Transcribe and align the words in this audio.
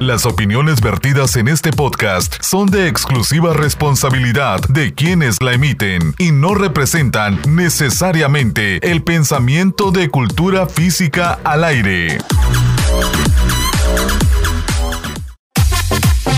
Las 0.00 0.26
opiniones 0.26 0.80
vertidas 0.80 1.34
en 1.34 1.48
este 1.48 1.72
podcast 1.72 2.36
son 2.40 2.66
de 2.68 2.86
exclusiva 2.86 3.52
responsabilidad 3.52 4.60
de 4.68 4.94
quienes 4.94 5.42
la 5.42 5.54
emiten 5.54 6.14
y 6.18 6.30
no 6.30 6.54
representan 6.54 7.40
necesariamente 7.48 8.78
el 8.88 9.02
pensamiento 9.02 9.90
de 9.90 10.08
cultura 10.08 10.66
física 10.68 11.40
al 11.42 11.64
aire. 11.64 12.18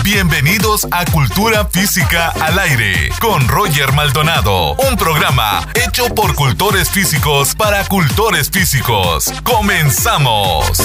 Bienvenidos 0.03 0.87
a 0.89 1.05
Cultura 1.05 1.65
Física 1.65 2.29
al 2.41 2.57
Aire 2.57 3.11
con 3.19 3.47
Roger 3.47 3.93
Maldonado, 3.93 4.73
un 4.89 4.97
programa 4.97 5.67
hecho 5.75 6.07
por 6.15 6.33
cultores 6.33 6.89
físicos 6.89 7.53
para 7.53 7.85
cultores 7.85 8.49
físicos. 8.49 9.31
Comenzamos. 9.43 10.81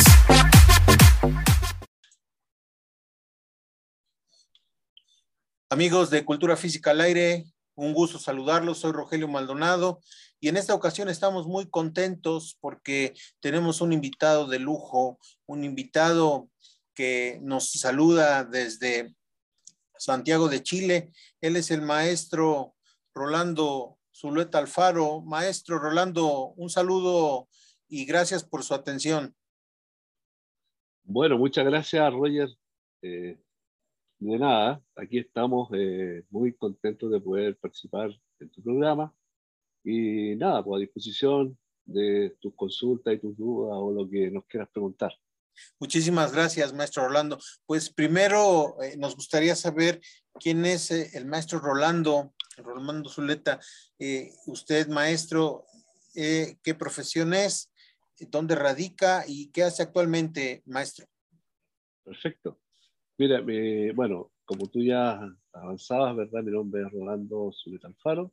Amigos 5.68 6.10
de 6.10 6.24
Cultura 6.24 6.56
Física 6.56 6.92
al 6.92 7.00
Aire, 7.00 7.44
un 7.74 7.92
gusto 7.92 8.20
saludarlos. 8.20 8.78
Soy 8.78 8.92
Rogelio 8.92 9.26
Maldonado 9.26 9.98
y 10.38 10.46
en 10.46 10.56
esta 10.56 10.74
ocasión 10.74 11.08
estamos 11.08 11.48
muy 11.48 11.68
contentos 11.68 12.56
porque 12.60 13.14
tenemos 13.40 13.80
un 13.80 13.92
invitado 13.92 14.46
de 14.46 14.60
lujo, 14.60 15.18
un 15.44 15.64
invitado 15.64 16.48
que 16.94 17.40
nos 17.42 17.72
saluda 17.72 18.44
desde 18.44 19.16
Santiago 19.98 20.48
de 20.48 20.62
Chile. 20.62 21.10
Él 21.40 21.56
es 21.56 21.72
el 21.72 21.82
maestro 21.82 22.76
Rolando 23.12 23.98
Zulueta 24.14 24.58
Alfaro. 24.58 25.20
Maestro 25.22 25.80
Rolando, 25.80 26.54
un 26.56 26.70
saludo 26.70 27.48
y 27.88 28.04
gracias 28.04 28.44
por 28.44 28.62
su 28.62 28.72
atención. 28.72 29.34
Bueno, 31.02 31.36
muchas 31.36 31.64
gracias, 31.64 32.12
Roger. 32.12 32.50
Eh, 33.02 33.36
de 34.18 34.38
nada, 34.38 34.82
aquí 34.94 35.18
estamos 35.18 35.68
eh, 35.74 36.24
muy 36.30 36.54
contentos 36.54 37.10
de 37.10 37.20
poder 37.20 37.56
participar 37.58 38.10
en 38.40 38.50
tu 38.50 38.62
programa 38.62 39.14
y 39.84 40.34
nada, 40.36 40.64
pues 40.64 40.78
a 40.78 40.80
disposición 40.80 41.58
de 41.84 42.36
tus 42.40 42.54
consultas 42.54 43.14
y 43.14 43.18
tus 43.18 43.36
dudas 43.36 43.76
o 43.78 43.92
lo 43.92 44.08
que 44.08 44.30
nos 44.30 44.46
quieras 44.46 44.68
preguntar. 44.70 45.12
Muchísimas 45.78 46.32
gracias, 46.32 46.72
maestro 46.72 47.06
Rolando. 47.06 47.38
Pues 47.66 47.90
primero 47.90 48.82
eh, 48.82 48.96
nos 48.96 49.14
gustaría 49.14 49.54
saber 49.54 50.00
quién 50.34 50.64
es 50.66 50.90
eh, 50.90 51.10
el 51.14 51.26
maestro 51.26 51.60
Rolando, 51.60 52.34
Rolando 52.56 53.08
Zuleta. 53.08 53.60
usted, 54.46 54.88
maestro, 54.88 55.66
¿qué 56.14 56.74
profesión 56.78 57.34
es? 57.34 57.70
¿Dónde 58.30 58.54
radica 58.54 59.24
y 59.26 59.50
qué 59.50 59.62
hace 59.62 59.82
actualmente, 59.82 60.62
maestro? 60.64 61.06
Perfecto. 62.02 62.58
Mira, 63.18 63.42
bueno, 63.94 64.30
como 64.44 64.68
tú 64.68 64.82
ya 64.82 65.20
avanzabas, 65.52 66.16
¿verdad? 66.16 66.42
Mi 66.42 66.52
nombre 66.52 66.82
es 66.82 66.92
Rolando 66.92 67.50
Zuleta 67.52 67.88
Alfaro. 67.88 68.32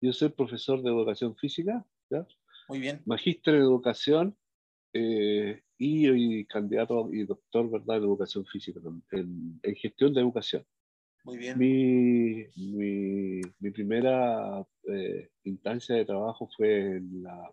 Yo 0.00 0.12
soy 0.12 0.30
profesor 0.30 0.82
de 0.82 0.90
educación 0.90 1.36
física, 1.36 1.84
¿ya? 2.10 2.26
Muy 2.68 2.80
bien. 2.80 3.00
Magíster 3.06 3.54
en 3.54 3.62
educación 3.62 4.36
eh, 4.92 5.62
y, 5.78 6.44
candidato 6.46 7.08
y 7.12 7.24
doctor, 7.24 7.70
¿verdad? 7.70 7.98
En 7.98 8.04
educación 8.04 8.44
física, 8.44 8.80
en, 9.12 9.60
gestión 9.76 10.12
de 10.12 10.20
educación. 10.20 10.64
Muy 11.24 11.38
bien. 11.38 11.58
Mi, 11.58 12.46
mi, 12.56 13.70
primera 13.70 14.66
eh, 14.84 15.30
instancia 15.44 15.94
de 15.94 16.04
trabajo 16.04 16.48
fue 16.56 16.96
en 16.96 17.22
la, 17.22 17.50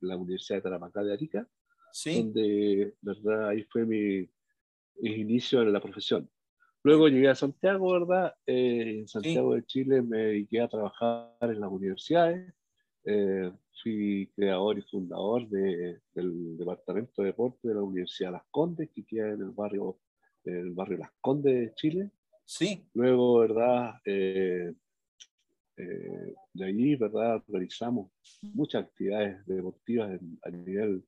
la 0.00 0.16
Universidad 0.16 0.58
de 0.58 0.62
Tarapacá 0.62 1.02
de 1.02 1.12
Arica, 1.12 1.48
sí. 1.92 2.22
donde, 2.22 2.94
¿verdad? 3.00 3.48
Ahí 3.48 3.64
fue 3.64 3.84
mi 3.84 4.28
inicio 5.00 5.62
en 5.62 5.72
la 5.72 5.80
profesión. 5.80 6.28
Luego 6.84 7.08
llegué 7.08 7.28
a 7.28 7.34
Santiago, 7.34 7.92
¿verdad? 7.92 8.34
Eh, 8.46 8.98
en 8.98 9.08
Santiago 9.08 9.54
de 9.54 9.64
Chile 9.64 10.02
me 10.02 10.18
dediqué 10.18 10.60
a 10.60 10.68
trabajar 10.68 11.30
en 11.40 11.58
las 11.58 11.70
universidades. 11.70 12.52
Eh, 13.06 13.50
fui 13.82 14.30
creador 14.36 14.78
y 14.78 14.82
fundador 14.82 15.48
de, 15.48 16.00
del 16.14 16.58
Departamento 16.58 17.22
de 17.22 17.28
Deporte 17.28 17.68
de 17.68 17.74
la 17.74 17.82
Universidad 17.82 18.32
Las 18.32 18.44
Condes, 18.50 18.90
que 18.94 19.02
queda 19.06 19.30
en 19.30 19.40
el 19.40 19.50
barrio, 19.52 19.98
en 20.44 20.56
el 20.58 20.70
barrio 20.72 20.98
Las 20.98 21.10
Condes 21.22 21.54
de 21.54 21.74
Chile. 21.74 22.10
Sí. 22.44 22.86
Luego, 22.92 23.38
¿verdad? 23.38 23.94
Eh, 24.04 24.74
de 25.76 26.64
allí, 26.64 26.96
¿verdad? 26.96 27.42
Realizamos 27.48 28.12
muchas 28.42 28.84
actividades 28.84 29.44
deportivas 29.46 30.20
a 30.42 30.50
nivel 30.50 31.02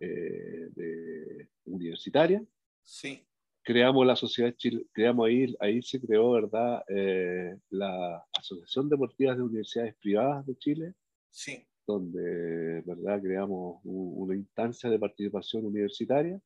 de 0.00 1.48
universitaria. 1.64 2.40
Sí. 2.88 3.22
Creamos 3.62 4.06
la 4.06 4.16
sociedad 4.16 4.54
Chile, 4.56 4.86
creamos 4.92 5.26
ahí, 5.26 5.54
ahí 5.60 5.82
se 5.82 6.00
creó, 6.00 6.30
¿verdad? 6.30 6.82
Eh, 6.88 7.54
la 7.68 8.24
Asociación 8.32 8.88
Deportiva 8.88 9.34
de 9.34 9.42
Universidades 9.42 9.94
Privadas 9.96 10.46
de 10.46 10.56
Chile. 10.56 10.94
Sí. 11.28 11.66
Donde, 11.86 12.80
¿verdad? 12.86 13.20
Creamos 13.20 13.80
una 13.84 14.34
instancia 14.34 14.88
de 14.88 14.98
participación 14.98 15.66
universitaria. 15.66 16.40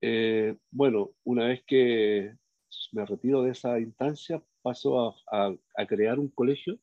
Eh, 0.00 0.56
bueno, 0.72 1.12
una 1.22 1.46
vez 1.46 1.62
que 1.64 2.36
me 2.90 3.06
retiro 3.06 3.42
de 3.42 3.52
esa 3.52 3.78
instancia, 3.78 4.42
paso 4.60 5.16
a, 5.30 5.56
a, 5.76 5.86
crear 5.86 6.18
un 6.18 6.30
colegio, 6.30 6.80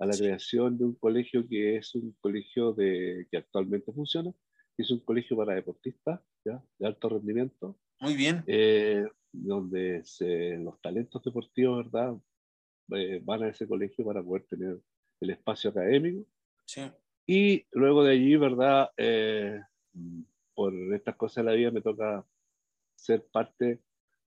a 0.00 0.06
la 0.06 0.16
creación 0.16 0.76
de 0.78 0.84
un 0.84 0.94
colegio 0.96 1.46
que 1.48 1.76
es 1.76 1.94
un 1.94 2.12
colegio 2.20 2.72
de, 2.72 3.28
que 3.30 3.36
actualmente 3.36 3.92
funciona, 3.92 4.32
que 4.76 4.82
es 4.82 4.90
un 4.90 4.98
colegio 4.98 5.36
para 5.36 5.54
deportistas 5.54 6.20
¿ya? 6.44 6.60
de 6.78 6.86
alto 6.88 7.08
rendimiento, 7.08 7.78
muy 8.04 8.14
bien. 8.14 8.44
Eh, 8.46 9.06
donde 9.32 10.02
los 10.60 10.80
talentos 10.80 11.22
deportivos, 11.22 11.84
¿verdad? 11.84 12.14
Eh, 12.94 13.20
van 13.22 13.42
a 13.42 13.48
ese 13.48 13.66
colegio 13.66 14.04
para 14.04 14.22
poder 14.22 14.44
tener 14.44 14.78
el 15.20 15.30
espacio 15.30 15.70
académico. 15.70 16.26
Sí. 16.66 16.82
Y 17.26 17.66
luego 17.72 18.04
de 18.04 18.12
allí, 18.12 18.36
¿verdad? 18.36 18.90
Eh, 18.96 19.60
por 20.54 20.74
estas 20.94 21.16
cosas 21.16 21.44
de 21.44 21.50
la 21.50 21.56
vida 21.56 21.70
me 21.70 21.80
toca 21.80 22.24
ser 22.94 23.26
parte 23.32 23.80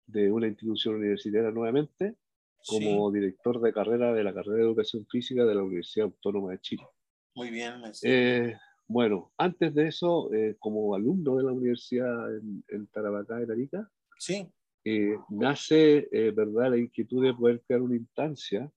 de 0.08 0.32
una 0.32 0.48
institución 0.48 0.96
universitaria 0.96 1.52
nuevamente 1.52 2.16
como 2.66 3.12
director 3.12 3.62
de 3.62 3.72
carrera 3.72 4.14
de 4.14 4.24
la 4.24 4.34
carrera 4.34 4.58
de 4.58 4.64
Educación 4.64 5.06
Física 5.06 5.46
de 5.46 5.56
la 5.56 5.64
Universidad 5.64 6.06
Autónoma 6.06 6.52
de 6.52 6.60
Chile. 6.60 6.84
Muy 7.36 7.50
bien. 7.50 7.82
Bueno, 8.90 9.34
antes 9.38 9.74
de 9.74 9.88
eso, 9.88 10.34
eh, 10.34 10.56
como 10.60 10.96
alumno 10.96 11.36
de 11.36 11.44
la 11.44 11.52
universidad 11.52 12.34
en, 12.36 12.64
en 12.70 12.88
Tarapacá, 12.88 13.42
en 13.42 13.52
Arica, 13.52 13.92
sí. 14.18 14.50
Eh, 14.86 15.18
nace, 15.30 16.08
eh, 16.12 16.32
¿verdad?, 16.32 16.72
la 16.72 16.78
inquietud 16.78 17.22
de 17.22 17.34
poder 17.34 17.62
crear 17.68 17.82
una 17.82 17.98
instancia 17.98 18.72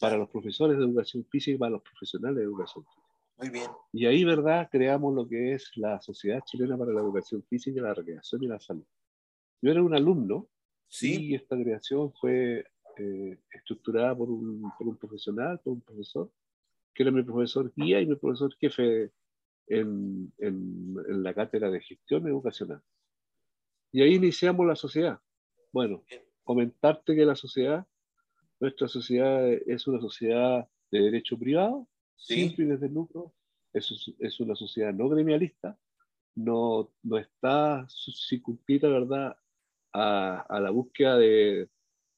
para 0.00 0.16
los 0.16 0.30
profesores 0.30 0.78
de 0.78 0.84
educación 0.84 1.26
física 1.26 1.56
y 1.56 1.58
para 1.58 1.72
los 1.72 1.82
profesionales 1.82 2.38
de 2.38 2.44
educación 2.44 2.84
física. 2.86 3.02
Muy 3.36 3.50
bien. 3.50 3.70
Y 3.92 4.06
ahí, 4.06 4.24
¿verdad?, 4.24 4.68
creamos 4.72 5.14
lo 5.14 5.28
que 5.28 5.52
es 5.52 5.70
la 5.76 6.00
Sociedad 6.00 6.42
Chilena 6.46 6.78
para 6.78 6.92
la 6.92 7.00
Educación 7.00 7.42
Física, 7.42 7.82
la 7.82 7.92
Recreación 7.92 8.42
y 8.42 8.46
la 8.46 8.58
Salud. 8.58 8.86
Yo 9.60 9.70
era 9.70 9.82
un 9.82 9.94
alumno 9.94 10.48
sí. 10.88 11.26
y 11.26 11.34
esta 11.34 11.56
creación 11.56 12.12
fue 12.14 12.64
estructurada 13.50 14.16
por 14.16 14.30
un, 14.30 14.70
por 14.78 14.86
un 14.86 14.96
profesional, 14.96 15.60
por 15.62 15.74
un 15.74 15.80
profesor, 15.80 16.30
que 16.94 17.02
era 17.02 17.12
mi 17.12 17.24
profesor 17.24 17.72
guía 17.74 18.00
y 18.00 18.06
mi 18.06 18.14
profesor 18.14 18.54
jefe 18.60 19.10
en, 19.66 20.32
en, 20.38 21.22
la 21.22 21.34
cátedra 21.34 21.70
de 21.70 21.80
gestión 21.80 22.26
educacional. 22.26 22.82
Y 23.92 24.02
ahí 24.02 24.14
iniciamos 24.14 24.66
la 24.66 24.76
sociedad. 24.76 25.20
Bueno, 25.72 26.04
comentarte 26.42 27.14
que 27.14 27.24
la 27.24 27.36
sociedad, 27.36 27.86
nuestra 28.60 28.88
sociedad 28.88 29.50
es 29.50 29.86
una 29.86 30.00
sociedad 30.00 30.68
de 30.90 31.00
derecho 31.00 31.38
privado, 31.38 31.88
sin 32.16 32.54
fines 32.54 32.80
de 32.80 32.88
lucro, 32.88 33.32
es, 33.72 34.14
es 34.18 34.40
una 34.40 34.54
sociedad 34.54 34.92
no 34.92 35.08
gremialista, 35.08 35.78
no, 36.36 36.92
no 37.02 37.18
está 37.18 37.86
circunscrita, 37.88 38.88
¿verdad?, 38.88 39.36
a, 39.92 40.40
a, 40.48 40.60
la 40.60 40.70
búsqueda 40.70 41.16
de, 41.18 41.68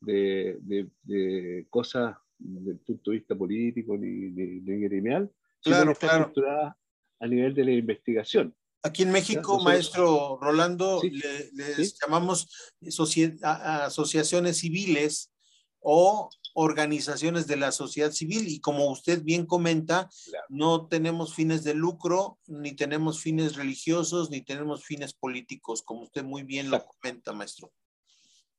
de, 0.00 0.88
de, 1.02 1.66
cosas 1.68 2.16
desde 2.38 2.70
el 2.72 2.78
punto 2.78 3.10
de 3.10 3.18
vista 3.18 3.34
político 3.34 3.96
ni, 3.98 4.30
ni, 4.30 4.80
gremial, 4.80 5.30
claro, 5.62 5.94
claro. 5.94 6.76
A 7.20 7.26
nivel 7.26 7.54
de 7.54 7.64
la 7.64 7.72
investigación. 7.72 8.54
Aquí 8.82 9.02
en 9.02 9.10
México, 9.10 9.60
maestro 9.62 10.38
Rolando, 10.40 11.00
le, 11.02 11.50
les 11.52 11.98
llamamos 12.00 12.48
asociaciones 12.80 14.58
civiles 14.58 15.32
o 15.80 16.30
organizaciones 16.58 17.46
de 17.46 17.56
la 17.56 17.70
sociedad 17.70 18.10
civil 18.12 18.48
y 18.48 18.60
como 18.60 18.90
usted 18.90 19.22
bien 19.22 19.44
comenta, 19.44 20.08
no 20.48 20.88
tenemos 20.88 21.34
fines 21.34 21.64
de 21.64 21.74
lucro, 21.74 22.38
ni 22.46 22.74
tenemos 22.74 23.20
fines 23.20 23.56
religiosos, 23.56 24.30
ni 24.30 24.40
tenemos 24.40 24.84
fines 24.84 25.12
políticos, 25.12 25.82
como 25.82 26.02
usted 26.02 26.24
muy 26.24 26.44
bien 26.44 26.70
lo 26.70 26.82
comenta, 26.84 27.32
maestro. 27.32 27.72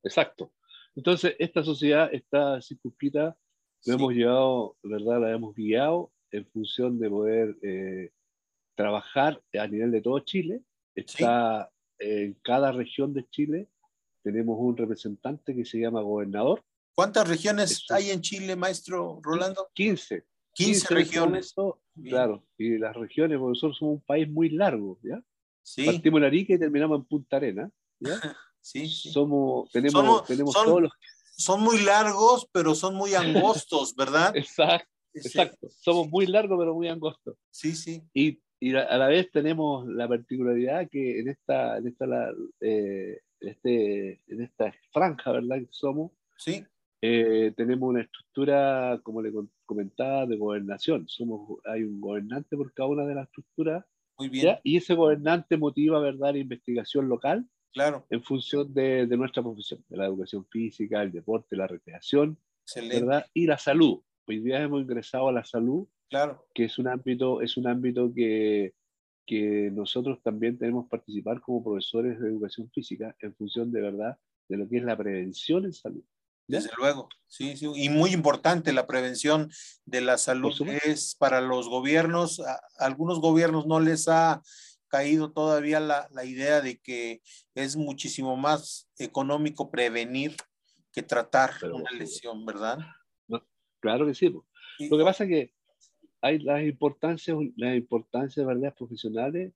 Exacto. 0.04 0.54
Entonces, 0.96 1.36
esta 1.40 1.64
sociedad 1.64 2.14
está 2.14 2.62
circunscrita, 2.62 3.36
la 3.86 3.94
hemos 3.94 4.14
llevado, 4.14 4.78
¿verdad? 4.84 5.22
La 5.22 5.32
hemos 5.32 5.56
guiado 5.56 6.12
en 6.32 6.46
función 6.48 7.00
de 7.00 7.10
poder 7.10 7.58
eh, 7.64 8.12
trabajar 8.78 9.42
a 9.60 9.68
nivel 9.68 9.92
de 9.92 10.02
todo 10.02 10.20
Chile. 10.20 10.62
Está 10.96 11.70
en 12.00 12.36
cada 12.44 12.72
región 12.72 13.14
de 13.14 13.28
Chile, 13.30 13.68
tenemos 14.24 14.58
un 14.60 14.78
representante 14.78 15.56
que 15.56 15.66
se 15.66 15.80
llama 15.80 16.02
gobernador. 16.02 16.64
¿Cuántas 16.96 17.28
regiones 17.28 17.86
hay 17.90 18.12
en 18.12 18.22
Chile, 18.22 18.56
maestro 18.56 19.20
Rolando? 19.22 19.70
15. 19.74 20.26
15, 20.54 20.78
este 20.78 20.96
regiones. 20.96 21.54
claro, 22.04 22.44
y 22.58 22.78
las 22.78 22.96
regiones, 22.96 23.38
porque 23.38 23.52
nosotros 23.52 23.78
somos 23.78 23.96
un 23.96 24.02
país 24.02 24.28
muy 24.30 24.50
largo, 24.50 25.00
¿ya? 25.04 25.22
Sí. 25.62 25.86
Partimos 25.86 26.20
en 26.20 26.26
Arica 26.26 26.54
y 26.54 26.60
terminamos 26.60 27.00
en 27.00 27.06
Punta 27.06 27.38
Arena, 27.38 27.70
¿ya? 28.00 28.16
sí, 28.62 28.88
sí. 28.88 29.12
Somos, 29.12 29.70
tenemos, 29.72 30.26
tenemos 30.26 30.54
todos 30.54 30.82
los... 30.82 30.92
Son 31.36 31.62
muy 31.62 31.80
largos, 31.84 32.50
pero 32.52 32.74
son 32.74 32.96
muy 32.96 33.14
angostos, 33.14 33.96
¿verdad? 33.96 34.36
Exacto, 34.36 34.90
exacto. 35.14 35.68
Somos 35.80 36.10
muy 36.10 36.26
largos, 36.26 36.58
pero 36.58 36.74
muy 36.74 36.88
angostos. 36.88 37.36
Sí, 37.52 37.76
sí. 37.76 38.02
Y, 38.14 38.42
y 38.60 38.76
a 38.76 38.98
la 38.98 39.08
vez 39.08 39.32
tenemos 39.32 39.88
la 39.88 40.08
particularidad 40.08 40.90
que 40.90 41.20
en 41.20 41.30
esta, 41.30 41.78
en 41.78 41.88
esta, 41.88 42.08
la, 42.08 42.34
eh, 42.62 43.20
este, 43.40 44.22
en 44.28 44.42
esta 44.42 44.74
franja, 44.92 45.32
¿verdad? 45.32 45.60
Que 45.60 45.68
somos, 45.72 46.12
sí. 46.38 46.66
Eh, 47.00 47.54
tenemos 47.56 47.90
una 47.90 48.02
estructura, 48.02 49.00
como 49.04 49.22
le 49.22 49.32
comentaba, 49.66 50.26
de 50.26 50.38
gobernación. 50.38 51.08
Somos, 51.08 51.60
hay 51.66 51.84
un 51.84 52.02
gobernante 52.02 52.58
por 52.58 52.74
cada 52.74 52.90
una 52.90 53.06
de 53.06 53.16
las 53.16 53.28
estructuras. 53.28 53.86
Muy 54.18 54.30
bien. 54.30 54.58
Y 54.64 54.78
ese 54.78 54.96
gobernante 54.96 55.58
motiva, 55.58 56.00
¿verdad?, 56.00 56.34
la 56.34 56.40
investigación 56.40 57.08
local. 57.08 57.48
Claro. 57.72 58.08
En 58.10 58.24
función 58.24 58.74
de, 58.74 59.06
de, 59.06 59.18
nuestra 59.18 59.44
profesión, 59.44 59.86
de 59.88 59.98
la 59.98 60.08
educación 60.08 60.48
física, 60.48 61.04
el 61.04 61.12
deporte, 61.12 61.56
la 61.56 61.68
recreación, 61.68 62.40
¿verdad? 62.76 63.28
Y 63.34 63.46
la 63.46 63.60
salud. 63.60 64.02
Hoy 64.26 64.40
día 64.40 64.62
hemos 64.64 64.82
ingresado 64.82 65.28
a 65.30 65.32
la 65.32 65.46
salud, 65.46 65.88
claro. 66.10 66.46
que 66.54 66.66
es 66.66 66.78
un 66.78 66.88
ámbito, 66.88 67.42
es 67.42 67.58
un 67.58 67.68
ámbito 67.68 68.14
que, 68.14 68.74
que 69.26 69.70
nosotros 69.72 70.22
también 70.24 70.58
tenemos 70.58 70.86
que 70.86 70.98
participar 70.98 71.42
como 71.42 71.64
profesores 71.64 72.20
de 72.20 72.30
educación 72.30 72.70
física 72.72 73.16
en 73.20 73.36
función 73.36 73.72
de 73.72 73.82
verdad 73.82 74.18
de 74.48 74.58
lo 74.58 74.68
que 74.68 74.78
es 74.78 74.84
la 74.84 74.98
prevención 74.98 75.66
en 75.66 75.74
salud. 75.74 76.04
Desde 76.48 76.70
luego, 76.78 77.10
sí, 77.28 77.58
sí, 77.58 77.70
y 77.76 77.90
muy 77.90 78.12
importante 78.12 78.72
la 78.72 78.88
prevención 78.88 79.52
de 79.86 80.00
la 80.00 80.18
salud 80.18 80.54
es 80.86 81.14
para 81.16 81.42
los 81.42 81.68
gobiernos. 81.68 82.40
A, 82.40 82.62
algunos 82.78 83.20
gobiernos 83.20 83.68
no 83.68 83.82
les 83.82 84.08
ha 84.08 84.42
caído 84.88 85.34
todavía 85.34 85.82
la, 85.82 86.08
la, 86.14 86.24
idea 86.24 86.62
de 86.62 86.80
que 86.80 87.22
es 87.54 87.76
muchísimo 87.76 88.38
más 88.38 88.90
económico 88.98 89.70
prevenir 89.70 90.38
que 90.94 91.04
tratar 91.04 91.52
una 91.64 91.92
lesión, 91.92 92.46
¿verdad? 92.46 92.80
claro 93.82 94.08
que 94.08 94.16
sí. 94.16 94.30
Lo 94.30 94.98
que 94.98 95.04
pasa 95.04 95.26
es 95.26 95.30
que 95.30 95.57
hay 96.28 96.40
las 96.40 96.64
importancias, 96.64 97.38
las 97.56 97.76
importancias 97.76 98.46
¿verdad? 98.46 98.76
profesionales, 98.78 99.54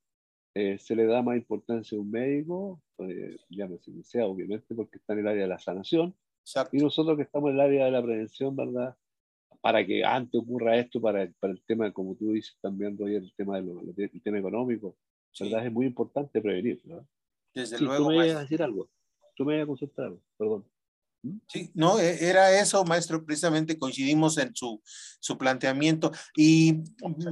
eh, 0.54 0.78
se 0.80 0.96
le 0.96 1.06
da 1.06 1.22
más 1.22 1.38
importancia 1.38 1.98
a 1.98 2.02
un 2.02 2.12
médico, 2.12 2.82
eh, 3.00 3.38
ya 3.50 3.68
no 3.68 3.78
sé 3.80 3.92
sea, 4.04 4.26
obviamente, 4.26 4.74
porque 4.76 4.98
está 4.98 5.14
en 5.14 5.20
el 5.20 5.28
área 5.28 5.44
de 5.44 5.50
la 5.50 5.60
sanación, 5.60 6.16
y 6.72 6.78
nosotros 6.78 7.16
que 7.18 7.24
estamos 7.24 7.50
en 7.50 7.56
el 7.56 7.62
área 7.62 7.86
de 7.86 7.92
la 7.92 8.02
prevención, 8.02 8.56
¿verdad? 8.56 8.98
Para 9.62 9.86
que 9.86 10.04
antes 10.04 10.42
ocurra 10.42 10.78
esto, 10.78 11.00
para, 11.00 11.32
para 11.40 11.54
el 11.54 11.62
tema, 11.64 11.92
como 11.94 12.16
tú 12.16 12.32
dices 12.32 12.58
también, 12.62 12.98
Roger, 12.98 13.24
el 13.24 13.34
tema, 13.34 13.62
de 13.62 13.68
lo, 13.68 13.82
el 13.82 14.22
tema 14.22 14.40
económico, 14.40 14.98
¿verdad? 15.40 15.66
Es 15.66 15.72
muy 15.72 15.86
importante 15.86 16.42
prevenir, 16.42 16.82
¿verdad? 16.84 17.06
Desde 17.54 17.78
sí, 17.78 17.84
luego. 17.84 18.06
Tú 18.06 18.10
me 18.10 18.16
ibas 18.16 18.38
a 18.38 18.42
decir 18.42 18.64
algo. 18.64 18.90
Tú 19.36 19.46
me 19.46 19.54
ibas 19.54 19.64
a 19.64 19.68
consultar 19.68 20.06
algo, 20.06 20.22
perdón. 20.38 20.66
Sí, 21.48 21.72
no, 21.74 22.00
e, 22.00 22.26
era 22.28 22.60
eso, 22.60 22.84
maestro, 22.84 23.24
precisamente 23.24 23.78
coincidimos 23.78 24.38
en 24.38 24.56
su, 24.56 24.82
su 25.20 25.38
planteamiento. 25.38 26.12
Y, 26.36 26.80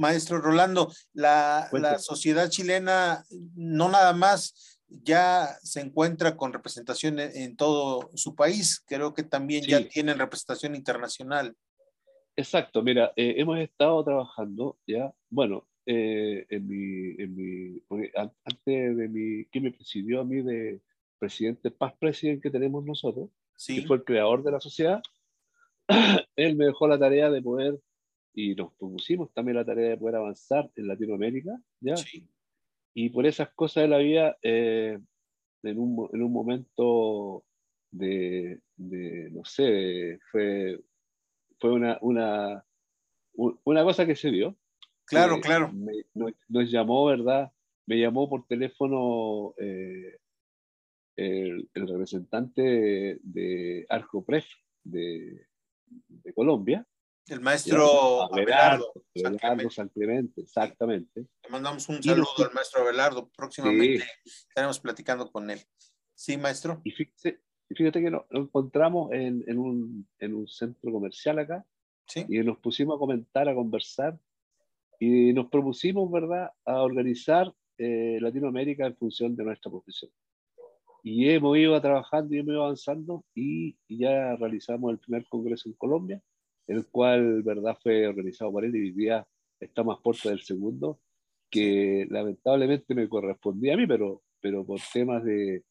maestro 0.00 0.38
Rolando, 0.38 0.92
la, 1.12 1.68
la 1.72 1.98
sociedad 1.98 2.48
chilena 2.48 3.24
no 3.54 3.88
nada 3.88 4.12
más 4.12 4.78
ya 4.88 5.56
se 5.62 5.80
encuentra 5.80 6.36
con 6.36 6.52
representación 6.52 7.18
en, 7.20 7.56
todo 7.56 8.10
su 8.14 8.34
país. 8.34 8.82
Creo 8.86 9.14
que 9.14 9.22
también 9.22 9.64
ya 9.64 9.86
tienen 9.88 10.18
representación 10.18 10.74
internacional. 10.74 11.54
Exacto, 12.36 12.82
mira, 12.82 13.12
eh, 13.16 13.34
hemos 13.38 13.58
estado 13.58 14.02
trabajando 14.04 14.78
ya, 14.86 15.12
bueno, 15.28 15.68
eh, 15.86 16.46
en 16.48 16.66
mi, 16.66 17.22
en 17.22 17.34
mi, 17.36 17.82
antes 18.14 18.96
de 18.96 19.08
mi, 19.08 19.44
que 19.46 19.60
me 19.60 19.72
presidió 19.72 20.20
a 20.20 20.24
mí 20.24 20.42
de 20.42 20.80
presidente, 21.18 21.70
paz 21.70 21.94
presidente 21.98 22.42
que 22.42 22.50
tenemos 22.50 22.84
nosotros, 22.84 23.30
que 23.66 23.86
fue 23.86 23.96
el 23.96 24.04
creador 24.04 24.42
de 24.42 24.52
la 24.52 24.60
sociedad, 24.60 25.00
él 26.36 26.56
me 26.56 26.66
dejó 26.66 26.88
la 26.88 26.98
tarea 26.98 27.30
de 27.30 27.42
poder, 27.42 27.78
y 28.32 28.54
nos 28.54 28.72
propusimos 28.74 29.32
también 29.32 29.56
la 29.56 29.64
tarea 29.64 29.90
de 29.90 29.96
poder 29.96 30.16
avanzar 30.16 30.70
en 30.76 30.86
Latinoamérica, 30.86 31.60
¿ya? 31.80 31.96
Sí 31.96 32.28
y 32.94 33.08
por 33.10 33.26
esas 33.26 33.50
cosas 33.50 33.82
de 33.82 33.88
la 33.88 33.98
vida, 33.98 34.36
eh, 34.42 34.98
en, 35.62 35.78
un, 35.78 36.08
en, 36.12 36.22
un, 36.22 36.32
momento 36.32 37.44
de, 37.90 38.60
de 38.76 39.30
no 39.30 39.44
sé, 39.44 40.18
fue, 40.30 40.80
fue 41.58 41.72
una, 41.72 41.98
una, 42.00 42.64
una 43.34 43.84
cosa 43.84 44.06
que 44.06 44.16
se 44.16 44.30
dio. 44.30 44.56
Claro, 45.04 45.40
claro. 45.40 45.72
nos, 46.14 46.70
llamó, 46.70 47.06
¿verdad? 47.06 47.50
Me 47.86 47.98
llamó 47.98 48.28
por 48.28 48.46
teléfono 48.46 49.54
eh, 49.58 50.18
el, 51.20 51.70
el, 51.74 51.88
representante 51.88 52.62
de, 52.62 53.20
de 53.22 53.86
Arcopref 53.88 54.46
de, 54.82 55.46
de 55.86 56.32
Colombia, 56.34 56.86
el 57.30 57.40
maestro 57.40 58.24
Abelardo, 58.24 58.92
San 59.70 59.88
Clemente, 59.90 60.40
exactamente. 60.40 61.28
Le 61.44 61.50
mandamos 61.50 61.88
un 61.88 62.02
saludo 62.02 62.26
al 62.38 62.52
maestro 62.52 62.82
Abelardo. 62.82 63.30
Próximamente 63.36 64.04
estaremos 64.24 64.80
platicando 64.80 65.30
con 65.30 65.48
él. 65.48 65.60
Sí, 66.12 66.36
maestro. 66.36 66.80
Y 66.82 66.90
fíjate, 66.90 67.40
fíjate 67.68 68.02
que 68.02 68.10
nos, 68.10 68.24
encontramos 68.30 69.12
en, 69.12 69.44
en, 69.46 69.58
un, 69.58 70.08
en, 70.18 70.34
un, 70.34 70.48
centro 70.48 70.90
comercial 70.90 71.38
acá. 71.38 71.64
¿Sí? 72.04 72.26
Y 72.28 72.40
nos 72.40 72.58
pusimos 72.58 72.96
a 72.96 72.98
comentar, 72.98 73.48
a 73.48 73.54
conversar. 73.54 74.18
Y 74.98 75.32
nos 75.32 75.48
propusimos, 75.50 76.10
¿verdad?, 76.10 76.50
a 76.64 76.82
organizar 76.82 77.54
eh, 77.78 78.18
Latinoamérica 78.20 78.86
en 78.86 78.96
función 78.96 79.36
de 79.36 79.44
nuestra 79.44 79.70
profesión. 79.70 80.10
Y 81.02 81.28
hemos 81.30 81.56
ido 81.56 81.80
trabajando 81.80 82.34
y 82.34 82.38
hemos 82.38 82.52
ido 82.52 82.64
avanzando 82.64 83.24
y, 83.34 83.76
y 83.88 83.98
ya 83.98 84.36
realizamos 84.36 84.92
el 84.92 84.98
primer 84.98 85.26
congreso 85.28 85.68
en 85.68 85.74
Colombia 85.74 86.22
el 86.70 86.86
cual, 86.86 87.42
verdad, 87.42 87.76
fue 87.82 88.06
organizado 88.06 88.52
por 88.52 88.64
él 88.64 88.76
y 88.76 88.80
hoy 88.80 88.92
día 88.92 89.26
estamos 89.58 89.98
a 89.98 90.02
puerta 90.02 90.28
del 90.28 90.42
segundo, 90.42 91.00
que 91.50 92.06
lamentablemente 92.08 92.94
me 92.94 93.08
correspondía 93.08 93.74
a 93.74 93.76
mí, 93.76 93.88
pero, 93.88 94.22
pero 94.40 94.64
por 94.64 94.78
temas 94.92 95.24
de, 95.24 95.64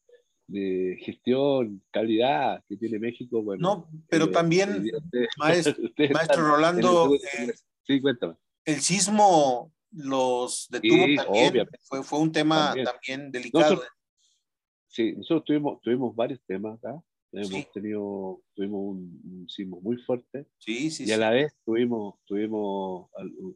de 0.46 0.98
gestión, 1.00 1.82
calidad 1.90 2.62
que 2.68 2.76
tiene 2.76 2.98
México. 2.98 3.42
Bueno, 3.42 3.62
no, 3.62 3.90
pero 4.10 4.26
eh, 4.26 4.28
también, 4.28 4.84
maestro, 5.38 5.74
maestro 6.12 6.46
Rolando, 6.46 7.14
eh, 7.14 7.54
sí, 7.86 7.98
cuéntame. 8.02 8.34
El 8.66 8.80
sismo 8.80 9.72
los 9.92 10.68
detuvo 10.70 11.06
sí, 11.06 11.16
también, 11.16 11.66
fue, 11.80 12.02
fue, 12.02 12.18
un 12.18 12.30
tema 12.30 12.74
también, 12.84 13.32
delicado. 13.32 13.70
Nosotros, 13.70 13.88
sí, 14.90 15.12
nosotros 15.12 15.44
tuvimos, 15.44 15.80
tuvimos 15.80 16.14
varios 16.14 16.40
temas 16.46 16.78
acá. 16.78 17.00
Hemos 17.32 17.70
tenido, 17.72 18.42
tuvimos 18.54 18.96
un, 18.96 19.46
sismo 19.48 19.80
muy 19.80 19.96
fuerte. 19.98 20.46
Sí, 20.58 20.90
sí, 20.90 21.04
y 21.06 21.12
a 21.12 21.16
la 21.16 21.30
vez 21.30 21.56
tuvimos, 21.64 22.16
tuvimos, 22.24 23.08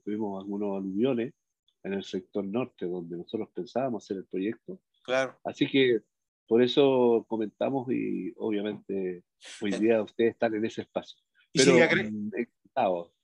tuvimos 0.05 0.43
algunos 0.43 0.79
aluviones 0.79 1.35
en 1.83 1.93
el 1.93 2.05
sector 2.05 2.45
norte, 2.45 2.87
donde 2.87 3.17
nosotros 3.17 3.49
pensábamos 3.53 4.05
hacer 4.05 4.19
el 4.19 4.27
proyecto. 4.27 4.81
Claro. 5.03 5.37
Así 5.45 5.69
que 5.69 6.01
por 6.47 6.63
eso 6.63 7.27
comentamos 7.29 7.91
y 7.91 8.33
obviamente 8.37 9.25
hoy 9.61 9.75
eh. 9.75 9.79
día 9.79 10.03
ustedes 10.03 10.33
están 10.33 10.55
en 10.55 10.65
ese 10.65 10.83
espacio. 10.83 11.19
¿Y, 11.53 11.61
si, 11.61 11.73
le 11.73 12.11
mm, 12.11 12.31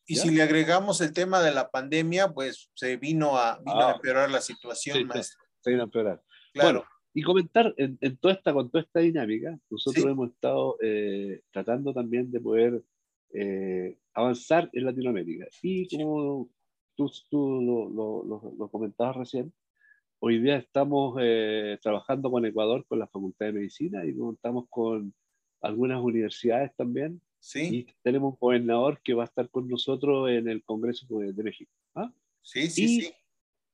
y 0.06 0.16
si 0.16 0.30
le 0.30 0.42
agregamos 0.42 1.00
el 1.00 1.12
tema 1.12 1.42
de 1.42 1.52
la 1.52 1.70
pandemia, 1.70 2.32
pues 2.32 2.70
se 2.74 2.96
vino 2.96 3.36
a, 3.36 3.58
vino 3.58 3.80
a 3.80 3.90
ah. 3.90 3.94
empeorar 3.94 4.30
la 4.30 4.40
situación, 4.40 5.06
maestro. 5.06 5.42
Se 5.60 5.70
vino 5.70 5.82
a 5.82 5.84
empeorar. 5.84 6.22
Claro. 6.52 6.80
Bueno, 6.80 6.88
y 7.12 7.22
comentar 7.22 7.74
en, 7.76 8.16
toda 8.18 8.34
esta, 8.34 8.52
con 8.52 8.70
toda 8.70 8.82
esta 8.82 9.00
dinámica, 9.00 9.58
nosotros 9.68 10.04
hemos 10.04 10.30
estado 10.30 10.76
eh, 10.80 11.40
tratando 11.50 11.92
también 11.92 12.30
de 12.30 12.40
poder 12.40 12.82
eh, 13.32 13.98
avanzar 14.14 14.70
en 14.72 14.84
Latinoamérica. 14.84 15.46
Y 15.62 15.88
como 15.88 16.48
tú, 16.94 17.10
tú 17.28 17.60
lo, 17.60 18.24
lo, 18.24 18.54
lo, 18.56 18.68
comentabas 18.68 19.16
recién, 19.16 19.52
hoy 20.20 20.40
día 20.40 20.56
estamos 20.56 21.16
eh, 21.20 21.78
trabajando 21.82 22.30
con 22.30 22.46
Ecuador, 22.46 22.84
con 22.86 23.00
la 23.00 23.08
Facultad 23.08 23.46
de 23.46 23.52
Medicina, 23.54 24.04
y 24.06 24.16
contamos 24.16 24.66
con 24.68 25.12
algunas 25.62 26.00
universidades 26.00 26.74
también. 26.76 27.20
Sí. 27.40 27.68
Y 27.72 27.86
tenemos 28.02 28.34
un 28.34 28.38
gobernador 28.38 29.00
que 29.02 29.14
va 29.14 29.24
a 29.24 29.26
estar 29.26 29.50
con 29.50 29.66
nosotros 29.66 30.30
en 30.30 30.48
el 30.48 30.62
Congreso 30.62 31.06
de, 31.18 31.42
México. 31.42 31.72
¿ah? 31.96 32.12
Sí, 32.42 32.68
sí, 32.68 33.00
sí 33.00 33.12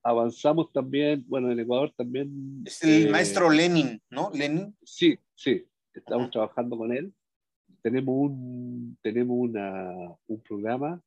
avanzamos 0.06 0.72
también, 0.72 1.24
bueno, 1.26 1.50
en 1.50 1.58
Ecuador 1.58 1.92
también. 1.96 2.62
Es 2.64 2.82
el 2.84 3.08
eh, 3.08 3.10
maestro 3.10 3.50
Lenin, 3.50 4.00
¿no? 4.10 4.30
Lenin. 4.32 4.76
Sí, 4.84 5.18
sí, 5.34 5.66
estamos 5.92 6.30
trabajando 6.30 6.78
con 6.78 6.92
él. 6.92 7.12
Tenemos 7.82 8.14
un, 8.16 8.96
tenemos 9.02 9.36
una, 9.36 9.92
un 10.28 10.40
programa 10.42 11.02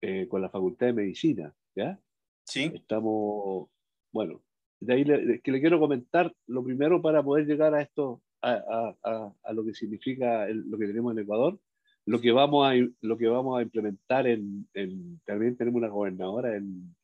eh, 0.00 0.26
con 0.26 0.40
la 0.40 0.48
Facultad 0.48 0.86
de 0.86 0.92
Medicina, 0.94 1.54
¿ya? 1.76 2.00
Sí. 2.46 2.70
Estamos, 2.74 3.68
bueno, 4.10 4.42
de 4.80 4.94
ahí 4.94 5.04
le, 5.04 5.40
que 5.40 5.52
le 5.52 5.60
quiero 5.60 5.78
comentar, 5.78 6.34
lo 6.46 6.64
primero 6.64 7.02
para 7.02 7.22
poder 7.22 7.46
llegar 7.46 7.74
a 7.74 7.82
estos, 7.82 8.20
a, 8.40 8.94
a, 9.42 9.52
lo 9.52 9.64
que 9.64 9.74
significa 9.74 10.46
lo 10.48 10.78
que 10.78 10.86
tenemos 10.86 11.12
en 11.12 11.20
Ecuador, 11.20 11.58
lo 12.06 12.20
que 12.20 12.32
vamos 12.32 12.66
a, 12.66 12.74
lo 13.00 13.18
que 13.18 13.28
vamos 13.28 13.58
a 13.58 13.62
implementar 13.62 14.26
en, 14.26 14.66
en 14.74 15.20
también 15.24 15.56
tenemos 15.56 15.78
una 15.78 15.88
gobernadora 15.88 16.56
en, 16.56 16.94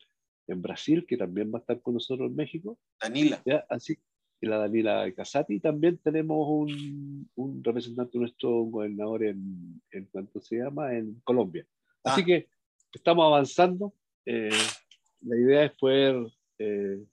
en, 0.50 0.62
Brasil 0.62 1.07
que 1.07 1.16
también 1.16 1.52
va 1.52 1.59
a 1.59 1.61
estar 1.61 1.80
con 1.80 1.95
nosotros 1.95 2.28
en 2.28 2.37
México. 2.37 2.78
Danila. 3.00 3.40
¿ya? 3.45 3.64
Así, 3.69 3.99
y 4.40 4.47
la 4.47 4.59
Danila 4.59 5.12
Casati. 5.12 5.61
También 5.61 5.99
tenemos 5.99 6.47
un, 6.49 7.30
un 7.35 7.62
representante 7.62 8.19
nuestro 8.19 8.50
gobernador 8.64 9.25
en, 9.25 9.83
en 9.90 10.04
cuanto 10.07 10.40
se 10.40 10.57
llama, 10.57 10.95
en 10.95 11.21
Colombia. 11.25 11.66
Así 12.04 12.23
ah. 12.23 12.25
que 12.25 12.49
estamos 12.92 13.25
avanzando. 13.26 13.95
Eh, 14.25 14.50
la 15.23 15.37
idea 15.37 15.64
es 15.64 15.73
poder 15.73 16.16
eh, 16.59 17.04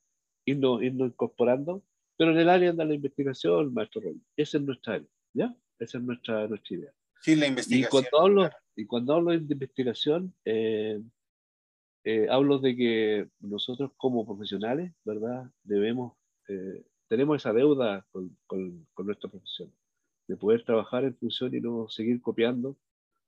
irnos, 0.46 0.82
irnos, 0.82 1.10
incorporando, 1.10 1.84
pero 2.18 2.32
en 2.32 2.38
el 2.38 2.50
área 2.50 2.72
de 2.72 2.86
la 2.86 2.94
investigación, 2.94 3.74
maestro 3.74 4.02
Roy, 4.02 4.22
esa 4.36 4.58
es 4.58 4.64
nuestra 4.64 4.96
área, 4.96 5.08
¿ya? 5.34 5.56
Esa 5.80 5.98
es 5.98 6.04
nuestra, 6.04 6.48
nuestra 6.48 6.78
idea. 6.78 6.92
Sí, 7.22 7.36
la 7.36 7.48
investigación. 7.48 7.88
Y 7.88 7.90
cuando 7.90 8.20
hablo, 8.20 8.50
y 8.76 8.86
cuando 8.86 9.14
hablo 9.16 9.32
de 9.32 9.38
investigación, 9.38 10.34
eh, 10.46 11.02
eh, 12.10 12.28
hablo 12.30 12.60
de 12.60 12.76
que 12.76 13.28
nosotros 13.40 13.92
como 13.98 14.26
profesionales, 14.26 14.94
¿verdad? 15.04 15.52
Debemos, 15.64 16.14
eh, 16.48 16.86
tenemos 17.10 17.42
esa 17.42 17.52
deuda 17.52 18.06
con, 18.12 18.38
con, 18.48 18.88
con, 18.94 19.08
nuestra 19.08 19.30
profesión, 19.30 19.74
de 20.28 20.38
poder 20.38 20.64
trabajar 20.64 21.04
en 21.04 21.16
función 21.18 21.54
y 21.54 21.60
no 21.60 21.90
seguir 21.90 22.22
copiando 22.22 22.78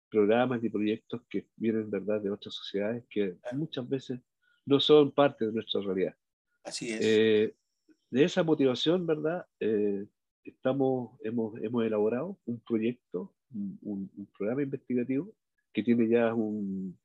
programas 0.09 0.63
y 0.63 0.69
proyectos 0.69 1.21
que 1.29 1.45
vienen, 1.57 1.89
¿verdad?, 1.89 2.21
de 2.21 2.31
otras 2.31 2.55
sociedades 2.55 3.03
que 3.09 3.38
muchas 3.51 3.88
veces 3.88 4.21
no 4.65 4.79
son 4.79 5.12
parte 5.12 5.45
de 5.45 5.51
nuestra 5.51 5.81
realidad. 5.81 6.15
Así 6.63 6.89
es. 6.91 7.01
de 7.01 8.24
esa 8.24 8.43
motivación, 8.43 9.05
¿verdad? 9.05 9.45
estamos, 10.43 11.19
hemos, 11.24 11.62
hemos 11.62 11.86
elaborado 11.86 12.39
un 12.45 12.59
proyecto 12.62 13.33
un, 13.51 14.09
programa 14.38 14.63
investigativo 14.63 15.33
que 15.74 15.83
tiene 15.83 16.07
ya 16.07 16.33
un, 16.33 16.98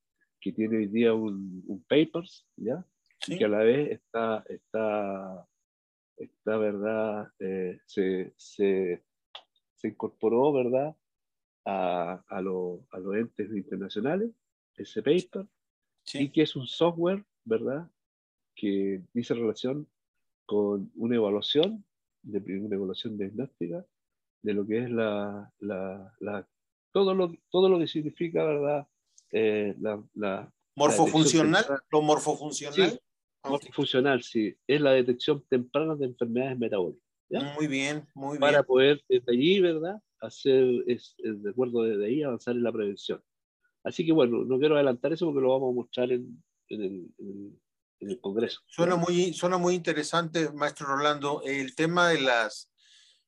que 0.45 0.53
tiene 0.53 0.77
hoy 0.77 0.89
día 0.89 1.15
un, 1.15 1.65
un 1.67 1.83
papers, 1.85 2.47
¿ya? 2.57 2.87
Y 3.27 3.39
que 3.39 3.47
a 3.47 3.49
la 3.49 3.61
vez 3.61 3.93
está, 3.93 4.45
está, 4.51 5.49
está 6.19 6.59
verdad, 6.59 7.33
eh, 7.39 7.81
se, 7.87 8.35
se, 8.37 9.03
se, 9.75 9.89
incorporó, 9.89 10.53
¿verdad? 10.53 10.95
A, 11.65 12.23
a, 12.29 12.43
lo, 12.43 12.87
a, 12.91 12.99
los 12.99 13.17
entes 13.17 13.51
internacionales, 13.57 14.33
ese 14.77 15.03
paper, 15.03 15.47
y 16.13 16.31
que 16.31 16.43
es 16.43 16.57
un 16.57 16.67
software, 16.67 17.25
¿verdad? 17.47 17.91
Que 18.55 19.03
dice 19.15 19.33
relación 19.33 19.89
con 20.45 20.93
una 20.95 21.17
evaluación, 21.17 21.87
de 22.21 22.39
una 22.59 22.77
evaluación 22.77 23.17
diagnóstica 23.17 23.87
de 24.43 24.53
lo 24.53 24.67
que 24.67 24.85
es 24.85 24.91
la, 24.91 25.51
la, 25.61 26.15
la 26.21 26.47
todo, 26.93 27.15
lo, 27.15 27.33
todo 27.49 27.71
lo 27.71 27.79
que 27.79 27.87
significa, 27.87 28.45
¿verdad? 28.45 28.87
Eh, 29.37 29.75
la, 29.81 30.01
la, 30.15 30.53
morfofuncional, 30.77 31.65
lo 31.91 32.03
morfofuncional. 32.03 32.91
Sí, 32.93 32.99
morfofuncional, 33.43 34.23
sí. 34.23 34.57
Es 34.65 34.81
la 34.81 34.93
detección 34.93 35.45
temprana 35.49 35.97
de 35.97 36.07
enfermedades 36.07 36.57
metabólicas. 36.57 37.03
Muy 37.57 37.67
bien, 37.67 38.07
muy 38.15 38.39
bien. 38.39 38.41
Para 38.41 38.63
poder 38.63 39.03
desde 39.09 39.33
allí, 39.33 39.61
¿verdad? 39.61 40.01
Hacer, 40.21 40.85
es, 40.87 41.17
de 41.19 41.51
acuerdo 41.51 41.83
desde 41.83 42.07
ahí, 42.07 42.23
avanzar 42.23 42.55
en 42.55 42.63
la 42.63 42.71
prevención. 42.71 43.21
Así 43.83 44.07
que 44.07 44.13
bueno, 44.13 44.45
no 44.45 44.59
quiero 44.61 44.77
adelantar 44.77 45.13
eso 45.13 45.27
porque 45.27 45.41
lo 45.41 45.51
vamos 45.51 45.73
a 45.73 45.75
mostrar 45.75 46.13
en, 46.13 46.41
en, 46.69 46.81
el, 46.81 47.11
en 47.99 48.11
el, 48.11 48.21
Congreso. 48.21 48.61
Suena 48.67 48.95
muy, 48.95 49.33
suena 49.33 49.59
muy 49.59 49.75
interesante, 49.75 50.51
maestro 50.53 50.87
Rolando. 50.87 51.43
El 51.45 51.75
tema 51.75 52.09
de 52.09 52.21
las 52.21 52.73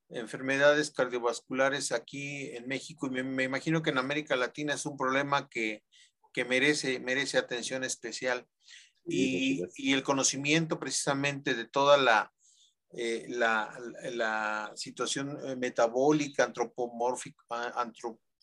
enfermedades 0.09 0.91
cardiovasculares 0.93 1.91
aquí 1.93 2.51
en 2.53 2.69
México 2.69 3.07
y 3.09 3.23
me, 3.23 3.45
imagino 3.45 3.83
que 3.83 3.91
en 3.91 3.99
América 3.99 4.37
Latina 4.37 4.75
es 4.75 4.87
un 4.87 4.97
problema 4.97 5.49
que, 5.49 5.83
que 6.37 6.45
merece, 6.45 7.01
merece 7.01 7.39
atención 7.39 7.83
especial. 7.83 8.47
Y, 9.07 9.63
y, 9.77 9.95
el 9.95 10.03
conocimiento 10.03 10.79
precisamente 10.79 11.55
de 11.55 11.65
toda 11.67 11.97
la, 11.97 12.31
eh, 12.91 13.25
la, 13.31 13.75
la, 14.13 14.71
situación 14.75 15.39
eh, 15.47 15.57
metabólica, 15.57 16.45
antropomórfica, 16.45 17.73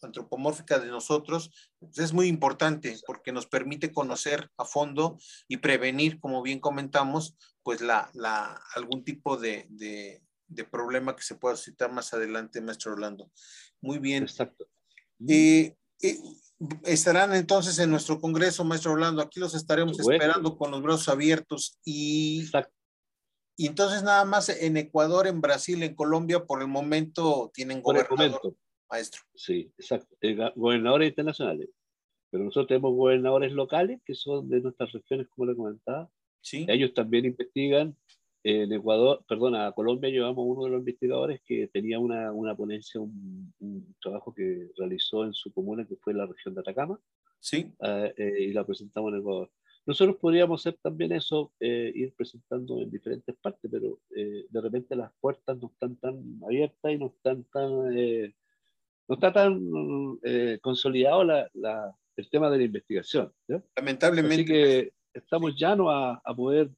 antropomórfica 0.01 0.79
de 0.79 0.87
nosotros 0.87 1.51
pues, 1.77 1.99
es 1.99 2.13
muy 2.13 2.27
importante 2.27 2.97
porque 3.05 3.31
nos 3.31 3.45
permite 3.45 3.91
conocer 3.91 4.49
a 4.57 4.65
fondo 4.65 5.19
y 5.47 5.57
prevenir, 5.57 6.19
como 6.19 6.41
bien 6.41 6.59
comentamos, 6.59 7.35
pues 7.61 7.81
la, 7.81 8.09
la 8.15 8.59
algún 8.73 9.03
tipo 9.03 9.37
de, 9.37 9.67
de 9.69 10.63
problema 10.63 11.15
que 11.15 11.23
se 11.23 11.35
pueda 11.35 11.57
citar 11.57 11.91
más 11.91 12.11
adelante, 12.13 12.59
maestro 12.59 12.93
Orlando. 12.93 13.29
Muy 13.81 13.99
bien. 13.99 14.23
Exacto. 14.23 14.67
Eh, 15.27 15.75
estarán 16.83 17.33
entonces 17.33 17.79
en 17.79 17.89
nuestro 17.89 18.19
congreso, 18.19 18.63
maestro 18.63 18.93
Orlando. 18.93 19.21
Aquí 19.21 19.39
los 19.39 19.55
estaremos 19.55 19.99
esperando 19.99 20.57
con 20.57 20.71
los 20.71 20.81
brazos 20.81 21.09
abiertos. 21.09 21.79
Y, 21.85 22.49
y 23.57 23.67
entonces 23.67 24.03
nada 24.03 24.25
más 24.25 24.49
en 24.49 24.77
Ecuador, 24.77 25.27
en 25.27 25.41
Brasil, 25.41 25.81
en 25.83 25.95
Colombia, 25.95 26.45
por 26.45 26.61
el 26.61 26.67
momento 26.67 27.51
tienen 27.53 27.81
gobernador, 27.81 28.55
maestro. 28.89 29.21
Sí, 29.35 29.71
exacto. 29.77 30.15
gobernadores 30.55 31.09
internacionales. 31.09 31.69
Pero 32.29 32.45
nosotros 32.45 32.67
tenemos 32.67 32.95
gobernadores 32.95 33.51
locales 33.51 34.01
que 34.05 34.15
son 34.15 34.49
de 34.49 34.61
nuestras 34.61 34.91
regiones, 34.91 35.27
como 35.29 35.51
le 35.51 35.55
comentaba. 35.55 36.09
Sí. 36.41 36.65
Ellos 36.67 36.93
también 36.93 37.25
investigan 37.25 37.95
en 38.43 38.73
Ecuador, 38.73 39.23
perdón, 39.25 39.55
a 39.55 39.71
Colombia 39.71 40.09
llevamos 40.09 40.45
uno 40.45 40.65
de 40.65 40.71
los 40.71 40.79
investigadores 40.79 41.41
que 41.45 41.67
tenía 41.67 41.97
una, 41.97 42.33
una 42.33 42.53
ponencia, 42.53 42.99
un, 42.99 43.53
trabajo 44.01 44.33
que 44.33 44.69
realizó 44.77 45.23
en 45.23 45.33
su 45.33 45.51
comuna, 45.53 45.85
que 45.85 45.95
fue 45.95 46.13
la 46.13 46.25
región 46.25 46.53
de 46.53 46.59
Atacama. 46.59 46.99
Sí. 47.39 47.71
Eh, 47.79 48.13
eh, 48.17 48.35
y 48.39 48.53
la 48.53 48.65
presentamos 48.65 49.13
en 49.13 49.19
Ecuador. 49.19 49.49
Nosotros 49.85 50.17
podríamos 50.17 50.61
hacer 50.61 50.77
también 50.81 51.13
eso, 51.13 51.53
eh, 51.59 51.91
ir 51.95 52.13
presentando 52.15 52.81
en 52.81 52.91
diferentes 52.91 53.35
partes, 53.35 53.69
pero 53.71 53.99
de 54.09 54.61
repente 54.61 54.95
las 54.95 55.11
puertas 55.19 55.57
no 55.57 55.67
están 55.67 55.95
tan 55.97 56.39
abiertas 56.45 56.91
y 56.91 56.97
no 56.97 57.07
están 57.07 57.43
tan, 57.45 57.71
no 57.71 59.15
está 59.15 59.33
tan 59.33 60.19
consolidado 60.61 61.25
la, 61.25 61.49
la, 61.53 61.93
el 62.15 62.29
tema 62.29 62.49
de 62.49 62.57
la 62.59 62.63
investigación. 62.63 63.33
Lamentablemente. 63.75 64.35
Así 64.35 64.45
que 64.45 64.93
estamos 65.13 65.55
llanos 65.57 65.87
a, 65.89 66.21
a 66.23 66.33
poder 66.33 66.69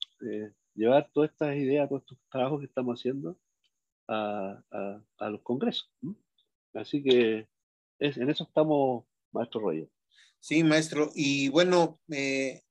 llevar 0.75 1.10
todas 1.13 1.32
estas 1.32 1.55
ideas, 1.55 1.89
todos 1.89 2.03
estos 2.03 2.17
trabajos 2.29 2.60
que 2.60 2.65
estamos 2.67 3.00
haciendo 3.00 3.39
a, 4.08 4.62
a, 5.17 5.29
los 5.29 5.41
congresos. 5.41 5.89
Así 6.74 7.01
que 7.01 7.48
es, 8.00 8.17
en 8.17 8.29
eso 8.29 8.44
estamos, 8.44 9.05
maestro 9.32 9.62
Roger. 9.62 9.89
Sí, 10.39 10.63
maestro. 10.63 11.12
Y 11.15 11.50
bueno, 11.50 12.00
eh, 12.12 12.62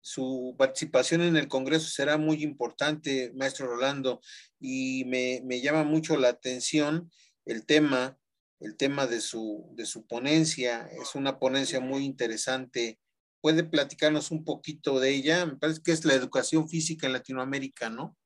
su 0.00 0.54
participación 0.58 1.22
en 1.22 1.36
el 1.36 1.48
Congreso 1.48 1.88
será 1.88 2.18
muy 2.18 2.42
importante, 2.42 3.32
maestro 3.34 3.68
Rolando, 3.68 4.20
y 4.60 5.04
me, 5.06 5.40
me, 5.44 5.60
llama 5.60 5.84
mucho 5.84 6.16
la 6.16 6.28
atención 6.28 7.10
el 7.46 7.64
tema, 7.64 8.18
el 8.60 8.76
tema 8.76 9.06
de 9.06 9.20
su, 9.20 9.70
de 9.74 9.86
su 9.86 10.06
ponencia. 10.06 10.88
Es 11.00 11.14
una 11.14 11.38
ponencia 11.38 11.80
muy 11.80 12.04
interesante 12.04 12.98
puede 13.42 13.64
platicarnos 13.64 14.30
un 14.30 14.44
poquito 14.44 14.98
de 15.00 15.14
ella. 15.14 15.44
Me 15.44 15.56
parece 15.56 15.82
que 15.82 15.92
es 15.92 16.04
la 16.06 16.14
educación 16.14 16.68
física 16.68 17.06
en 17.06 17.12
Latinoamérica, 17.12 17.90
¿no? 17.90 18.16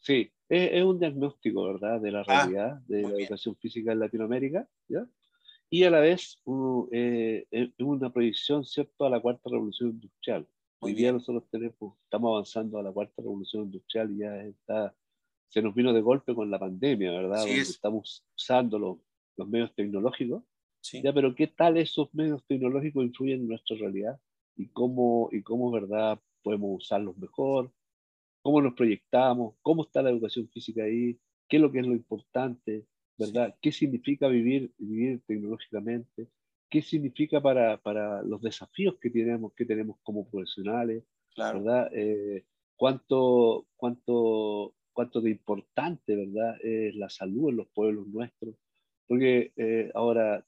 Sí, 0.00 0.32
es, 0.48 0.82
un 0.82 0.98
diagnóstico, 0.98 1.64
¿verdad?, 1.64 2.00
de 2.00 2.10
la 2.10 2.20
ah, 2.20 2.24
realidad 2.26 2.80
de 2.86 3.02
la 3.02 3.10
educación 3.10 3.54
física 3.56 3.92
en 3.92 4.00
Latinoamérica, 4.00 4.66
¿ya? 4.88 5.06
Y 5.68 5.84
a 5.84 5.90
la 5.90 6.00
vez 6.00 6.42
eh, 6.90 7.46
es 7.50 7.68
una 7.78 8.10
proyección, 8.10 8.64
¿cierto?, 8.64 9.04
a 9.04 9.10
la 9.10 9.20
cuarta 9.20 9.50
revolución 9.50 9.90
industrial. 9.90 10.48
Hoy 10.80 10.94
día 10.94 11.12
nosotros 11.12 11.44
tenemos, 11.50 11.98
estamos 12.04 12.30
avanzando 12.30 12.78
a 12.78 12.82
la 12.82 12.90
cuarta 12.90 13.14
revolución 13.18 13.64
industrial 13.64 14.10
y 14.10 14.18
ya 14.20 14.42
está, 14.42 14.96
se 15.48 15.60
nos 15.60 15.74
vino 15.74 15.92
de 15.92 16.00
golpe 16.00 16.34
con 16.34 16.50
la 16.50 16.58
pandemia, 16.58 17.12
¿verdad? 17.12 17.44
Sí 17.44 17.50
estamos 17.50 18.24
usando 18.34 18.78
los, 18.78 18.98
los 19.36 19.46
medios 19.46 19.74
tecnológicos. 19.74 20.42
Sí. 20.80 21.02
Ya, 21.02 21.12
pero 21.12 21.34
¿qué 21.34 21.46
tal 21.46 21.76
esos 21.76 22.08
medios 22.14 22.42
tecnológicos 22.46 23.04
influyen 23.04 23.42
en 23.42 23.48
nuestra 23.48 23.76
realidad? 23.76 24.18
Y 24.56 24.68
cómo, 24.68 25.28
y 25.32 25.42
cómo, 25.42 25.70
¿verdad?, 25.70 26.20
podemos 26.42 26.82
usarlos 26.82 27.16
mejor, 27.18 27.72
cómo 28.42 28.62
nos 28.62 28.74
proyectamos, 28.74 29.56
cómo 29.62 29.84
está 29.84 30.02
la 30.02 30.10
educación 30.10 30.48
física 30.48 30.84
ahí, 30.84 31.18
qué 31.48 31.56
es 31.56 31.62
lo 31.62 31.70
que 31.70 31.80
es 31.80 31.86
lo 31.86 31.94
importante, 31.94 32.86
¿verdad? 33.18 33.54
¿Qué 33.60 33.72
significa 33.72 34.28
vivir, 34.28 34.72
vivir 34.78 35.20
tecnológicamente? 35.26 36.28
¿Qué 36.70 36.80
significa 36.82 37.40
para, 37.40 37.76
para 37.78 38.22
los 38.22 38.40
desafíos 38.40 38.96
que 39.00 39.10
tenemos, 39.10 39.52
que 39.54 39.66
tenemos 39.66 39.98
como 40.02 40.28
profesionales? 40.28 41.04
¿Verdad? 41.36 41.90
Eh, 41.92 42.44
¿cuánto, 42.76 43.66
cuánto, 43.76 44.74
¿Cuánto 44.92 45.20
de 45.20 45.30
importante, 45.30 46.16
¿verdad?, 46.16 46.56
es 46.62 46.94
la 46.94 47.08
salud 47.08 47.50
en 47.50 47.56
los 47.56 47.68
pueblos 47.68 48.06
nuestros? 48.08 48.54
Porque 49.06 49.52
eh, 49.56 49.90
ahora 49.94 50.44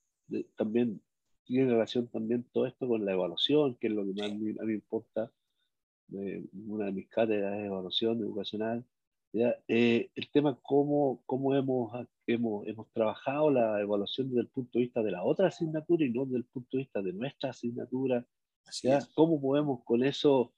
también 0.56 1.00
tiene 1.44 1.70
relación 1.70 2.08
también 2.08 2.44
todo 2.52 2.66
esto 2.66 2.86
con 2.88 3.04
la 3.04 3.12
evaluación, 3.12 3.76
que 3.76 3.88
es 3.88 3.92
lo 3.92 4.04
que 4.04 4.12
más 4.14 4.30
a 4.30 4.34
mí, 4.34 4.52
me 4.52 4.74
importa. 4.74 5.32
una 6.08 6.86
de 6.86 6.92
mis 6.92 7.08
cátedras 7.08 7.58
es 7.58 7.66
evaluación 7.66 8.20
educacional. 8.20 8.84
¿ya? 9.32 9.56
Eh, 9.68 10.10
el 10.14 10.30
tema 10.30 10.58
cómo, 10.62 11.22
cómo 11.26 11.54
hemos, 11.54 11.92
hemos, 12.26 12.66
hemos 12.66 12.90
trabajado 12.92 13.50
la 13.50 13.80
evaluación 13.80 14.28
desde 14.28 14.42
el 14.42 14.48
punto 14.48 14.78
de 14.78 14.84
vista 14.84 15.02
de 15.02 15.10
la 15.10 15.24
otra 15.24 15.48
asignatura 15.48 16.04
y 16.04 16.10
no 16.10 16.24
desde 16.24 16.38
el 16.38 16.44
punto 16.44 16.76
de 16.76 16.84
vista 16.84 17.02
de 17.02 17.12
nuestra 17.12 17.50
asignatura. 17.50 18.26
¿ya? 18.82 19.00
¿Cómo 19.14 19.40
podemos 19.40 19.84
con 19.84 20.04
eso? 20.04 20.52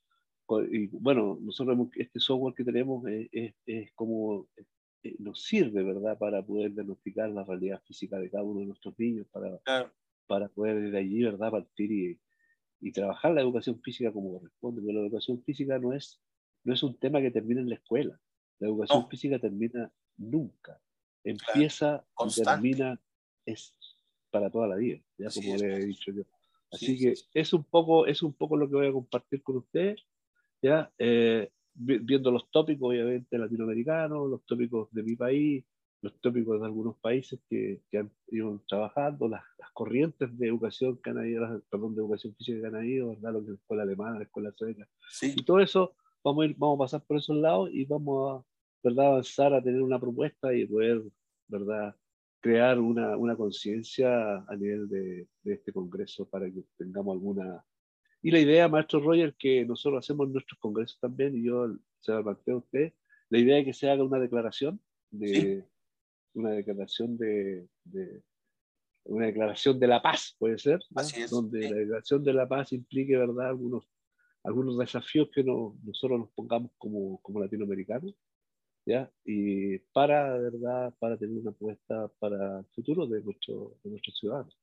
y 0.71 0.89
bueno, 0.89 1.39
nosotros 1.41 1.89
este 1.95 2.21
software 2.21 2.55
que 2.55 2.65
tenemos 2.65 3.07
es, 3.07 3.55
es, 3.65 3.93
como 3.95 4.47
eh, 5.03 5.17
nos 5.19 5.43
sirve, 5.43 5.83
¿verdad?, 5.83 6.19
para 6.19 6.45
poder 6.45 6.75
diagnosticar 6.75 7.31
la 7.31 7.45
realidad 7.45 7.81
física 7.83 8.19
de 8.19 8.31
cada 8.31 8.45
uno 8.45 8.61
de 8.61 8.67
nuestros 8.67 8.99
niños, 8.99 9.27
para, 9.31 9.59
para 10.27 10.49
poder 10.49 10.91
de 10.91 10.99
allí, 10.99 11.23
¿verdad?, 11.23 11.51
partir 11.51 11.93
y, 11.93 12.21
y 12.81 12.93
trabajar 12.93 13.33
la 13.33 13.41
educación 13.41 13.81
física 13.81 14.13
como 14.13 14.39
corresponde. 14.39 14.83
Pero 14.85 15.01
la 15.01 15.07
educación 15.07 15.43
física 15.43 15.79
no 15.79 15.93
es, 15.93 16.21
no 16.65 16.75
es 16.75 16.83
un 16.83 16.99
tema 16.99 17.21
que 17.21 17.31
termina 17.31 17.61
en 17.61 17.69
la 17.69 17.77
escuela. 17.77 18.21
La 18.59 18.69
educación 18.69 19.09
física 19.09 19.39
termina 19.39 19.93
nunca. 20.17 20.81
Empieza 21.25 22.05
y 22.19 22.43
termina, 22.43 23.01
es 23.47 23.75
para 24.31 24.51
toda 24.51 24.67
la 24.67 24.77
vida, 24.77 25.01
ya 25.17 25.29
como 25.31 25.57
le 25.57 25.77
he 25.77 25.87
dicho 25.87 26.13
yo. 26.13 26.25
Así 26.71 26.99
que 26.99 27.15
es 27.33 27.53
un 27.53 27.63
poco 27.63 28.07
es 28.07 28.21
un 28.23 28.33
poco 28.33 28.57
lo 28.57 28.69
que 28.69 28.75
voy 28.75 28.89
a 28.89 28.93
compartir 28.93 29.43
con 29.43 29.59
ustedes, 29.59 30.05
ya 30.61 30.93
eh, 30.99 31.51
viendo 31.75 32.31
los 32.33 32.51
tópicos 32.51 32.91
obviamente 32.91 33.39
latinoamericanos, 33.39 34.29
los 34.29 34.45
tópicos 34.45 34.89
de 34.93 35.03
mi 35.05 35.15
país, 35.15 35.65
los 36.05 36.21
tópicos 36.21 36.61
de 36.61 36.67
algunos 36.67 36.97
países 36.99 37.41
que, 37.49 37.81
que 37.91 37.99
han 37.99 38.11
ido 38.29 38.63
trabajando, 38.69 39.27
las, 39.27 39.43
las, 39.59 39.71
corrientes 39.73 40.37
de 40.39 40.49
educación 40.49 41.01
que 41.03 41.11
han 41.11 41.17
perdón, 41.71 41.95
de 41.95 42.03
educación 42.03 42.35
física 42.37 42.61
que 42.61 42.67
han 42.67 43.09
¿verdad? 43.09 43.33
Lo 43.33 43.39
que 43.41 43.45
es 43.45 43.49
la 43.49 43.55
escuela 43.55 43.83
alemana, 43.85 44.19
la 44.19 44.25
escuela 44.25 44.53
sueca. 44.55 44.87
Y 45.23 45.43
todo 45.45 45.61
eso, 45.61 45.95
vamos 46.23 46.43
a, 46.43 46.47
ir, 46.47 46.57
vamos 46.59 46.77
a 46.77 46.85
pasar 46.85 47.07
por 47.07 47.17
esos 47.17 47.37
lados 47.37 47.71
y 47.73 47.87
vamos 47.87 48.31
a, 48.31 48.45
¿verdad? 48.83 49.07
avanzar 49.07 49.55
a 49.55 49.63
tener 49.63 49.83
una 49.83 49.99
propuesta 49.99 50.55
y 50.55 50.67
poder, 50.67 51.03
¿verdad? 51.49 51.97
crear 52.41 52.79
una, 52.79 53.17
una 53.17 53.35
conciencia 53.35 54.45
a 54.47 54.57
nivel 54.57 54.87
de, 54.91 55.27
de, 55.43 55.55
este 55.55 55.73
congreso 55.73 56.29
para 56.29 56.51
que 56.51 56.63
tengamos 56.77 57.15
alguna... 57.15 57.65
Y 58.21 58.31
la 58.31 58.41
idea, 58.41 58.69
maestro 58.69 59.01
Roger, 59.01 59.35
que 59.39 59.65
nosotros 59.65 60.05
hacemos 60.05 60.29
nuestros 60.29 60.61
congresos 60.61 60.99
también, 61.01 61.35
y 61.35 61.45
yo 61.45 61.75
se 62.01 62.13
la 62.13 62.23
planteo 62.23 62.57
a 62.57 62.59
usted, 62.59 62.93
la 63.31 63.39
idea 63.39 63.59
es 63.59 63.65
que 63.65 63.73
se 63.73 63.89
haga 63.89 64.05
una 64.05 64.19
declaración 64.19 64.79
de, 65.11 65.65
una 66.35 66.51
declaración 66.51 67.17
de, 67.17 67.69
una 69.05 69.27
declaración 69.27 69.79
de 69.79 69.87
la 69.87 70.03
paz, 70.03 70.35
puede 70.39 70.59
ser, 70.59 70.81
donde 71.31 71.71
la 71.71 71.77
declaración 71.77 72.25
de 72.25 72.33
la 72.33 72.49
paz 72.49 72.73
implique, 72.73 73.17
¿verdad?, 73.17 73.49
algunos, 73.49 73.89
algunos 74.43 74.79
desafíos 74.79 75.29
que 75.35 75.43
nosotros 75.43 76.21
nos 76.21 76.31
pongamos 76.31 76.73
como, 76.79 77.21
como 77.23 77.41
latinoamericanos, 77.41 78.15
¿ya? 78.87 79.11
Y 79.25 79.79
para, 79.93 80.37
¿verdad?, 80.39 80.95
para 80.99 81.17
tener 81.17 81.39
una 81.39 81.51
apuesta 81.51 82.09
para 82.19 82.61
el 82.61 82.67
futuro 82.75 83.07
de, 83.07 83.23
nuestro, 83.23 83.79
de 83.83 83.91
nuestros 83.91 84.19
ciudadanos. 84.19 84.59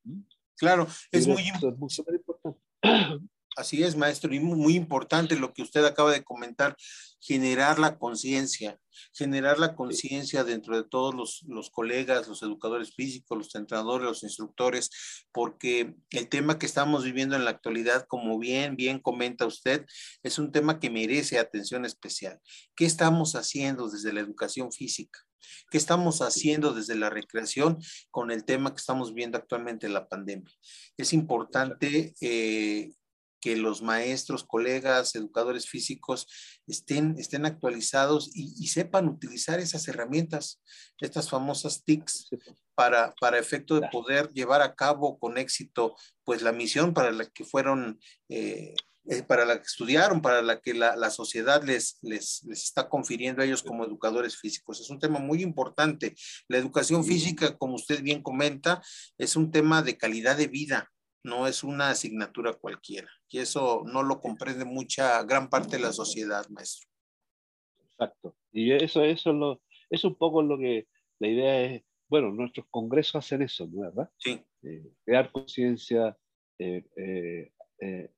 Claro, 0.58 0.88
es 1.12 1.28
muy, 1.28 1.42
es 1.42 2.06
muy 2.06 2.16
importante. 2.16 2.62
Así 3.58 3.84
es, 3.84 3.98
maestro, 3.98 4.34
y 4.34 4.40
muy 4.40 4.76
importante 4.76 5.36
lo 5.36 5.54
que 5.54 5.62
usted 5.62 5.84
acaba 5.84 6.12
de 6.14 6.24
comentar, 6.24 6.78
generar 7.20 7.80
la 7.80 7.98
conciencia, 7.98 8.80
generar 9.14 9.60
la 9.60 9.76
conciencia 9.76 10.46
dentro 10.46 10.78
de 10.78 10.88
todos 10.88 11.14
los, 11.14 11.44
los, 11.48 11.70
colegas, 11.70 12.30
los 12.30 12.42
educadores 12.44 12.96
físicos, 12.96 13.38
los 13.38 13.56
entrenadores, 13.56 14.08
los 14.08 14.24
instructores, 14.24 14.90
porque 15.34 15.96
el 16.12 16.30
tema 16.30 16.58
que 16.58 16.66
estamos 16.66 17.04
viviendo 17.04 17.36
en 17.36 17.44
la 17.44 17.52
actualidad, 17.52 18.06
como 18.08 18.40
bien, 18.40 18.78
bien 18.78 19.00
comenta 19.00 19.46
usted, 19.46 19.86
es 20.24 20.40
un 20.40 20.54
tema 20.54 20.80
que 20.80 20.90
merece 20.90 21.38
atención 21.38 21.84
especial. 21.84 22.40
¿Qué 22.74 22.86
estamos 22.86 23.36
haciendo 23.36 23.90
desde 23.90 24.14
la 24.14 24.22
educación 24.22 24.72
física? 24.72 25.20
¿Qué 25.70 25.78
estamos 25.78 26.22
haciendo 26.22 26.74
desde 26.74 26.96
la 26.96 27.10
recreación 27.10 27.80
con 28.12 28.32
el 28.32 28.46
tema 28.46 28.72
que 28.72 28.80
estamos 28.80 29.14
viendo 29.14 29.38
actualmente 29.38 29.88
en 29.88 29.94
la 29.94 30.08
pandemia? 30.08 30.52
Es 30.98 31.14
importante 31.14 32.14
eh, 32.22 32.92
que 33.42 33.58
los 33.58 33.82
maestros, 33.82 34.46
colegas, 34.46 35.16
educadores 35.16 35.68
físicos 35.68 36.28
estén, 36.68 37.16
estén 37.18 37.46
actualizados 37.46 38.30
y, 38.34 38.68
sepan 38.68 39.10
utilizar 39.10 39.60
esas 39.60 39.88
herramientas, 39.88 40.62
estas 41.00 41.30
famosas 41.30 41.84
TICs, 41.84 42.30
para, 42.76 43.14
para 43.20 43.40
efecto 43.40 43.80
de 43.80 43.88
poder 43.90 44.30
llevar 44.30 44.62
a 44.62 44.76
cabo 44.76 45.20
con 45.20 45.38
éxito 45.38 45.96
pues 46.24 46.42
la 46.42 46.52
misión 46.52 46.94
para 46.94 47.12
la 47.12 47.26
que 47.26 47.44
fueron, 47.44 48.00
eh, 48.30 48.74
eh, 49.10 49.24
para 49.24 49.46
la 49.46 49.58
que 49.58 49.68
estudiaron, 49.68 50.22
para 50.22 50.42
la 50.42 50.62
que 50.62 50.74
la, 50.74 51.10
sociedad 51.10 51.64
les, 51.64 51.98
les, 52.02 52.44
les, 52.44 52.64
está 52.64 52.88
confiriendo 52.88 53.42
a 53.42 53.46
ellos 53.46 53.64
como 53.64 53.84
educadores 53.84 54.38
físicos. 54.38 54.80
Es 54.80 54.90
un 54.90 55.00
tema 55.00 55.20
muy 55.20 55.42
importante. 55.42 56.16
La 56.48 56.58
educación 56.58 57.04
física, 57.04 57.58
como 57.58 57.76
usted 57.76 58.02
bien 58.02 58.22
comenta, 58.22 58.82
es 59.18 59.36
un 59.36 59.52
tema 59.52 59.82
de 59.82 59.98
calidad 59.98 60.38
de 60.38 60.48
vida 60.48 60.91
no 61.24 61.48
es 61.48 61.64
una 61.64 61.90
asignatura 61.90 62.54
cualquiera. 62.54 63.10
Y 63.30 63.40
eso 63.40 63.84
no 63.86 64.04
lo 64.04 64.20
comprende 64.20 64.66
mucha, 64.66 65.24
gran 65.24 65.50
parte 65.50 65.78
de 65.78 65.84
la 65.84 65.94
sociedad, 65.94 66.48
maestro. 66.50 66.90
Exacto. 67.84 68.36
Y 68.52 68.72
eso, 68.72 69.04
eso 69.04 69.30
es, 69.30 69.36
lo, 69.36 69.62
es 69.90 70.04
un 70.04 70.16
poco 70.16 70.42
lo 70.42 70.58
que 70.58 70.88
la 71.20 71.28
idea 71.28 71.62
es, 71.62 71.84
bueno, 72.10 72.32
nuestros 72.32 72.66
congresos 72.70 73.16
hacen 73.16 73.42
eso, 73.42 73.68
¿no 73.68 73.82
verdad? 73.82 74.10
Sí. 74.18 74.44
Eh, 74.64 74.94
crear 75.06 75.32
conciencia, 75.32 76.18
eh, 76.60 76.84
eh, 76.98 78.12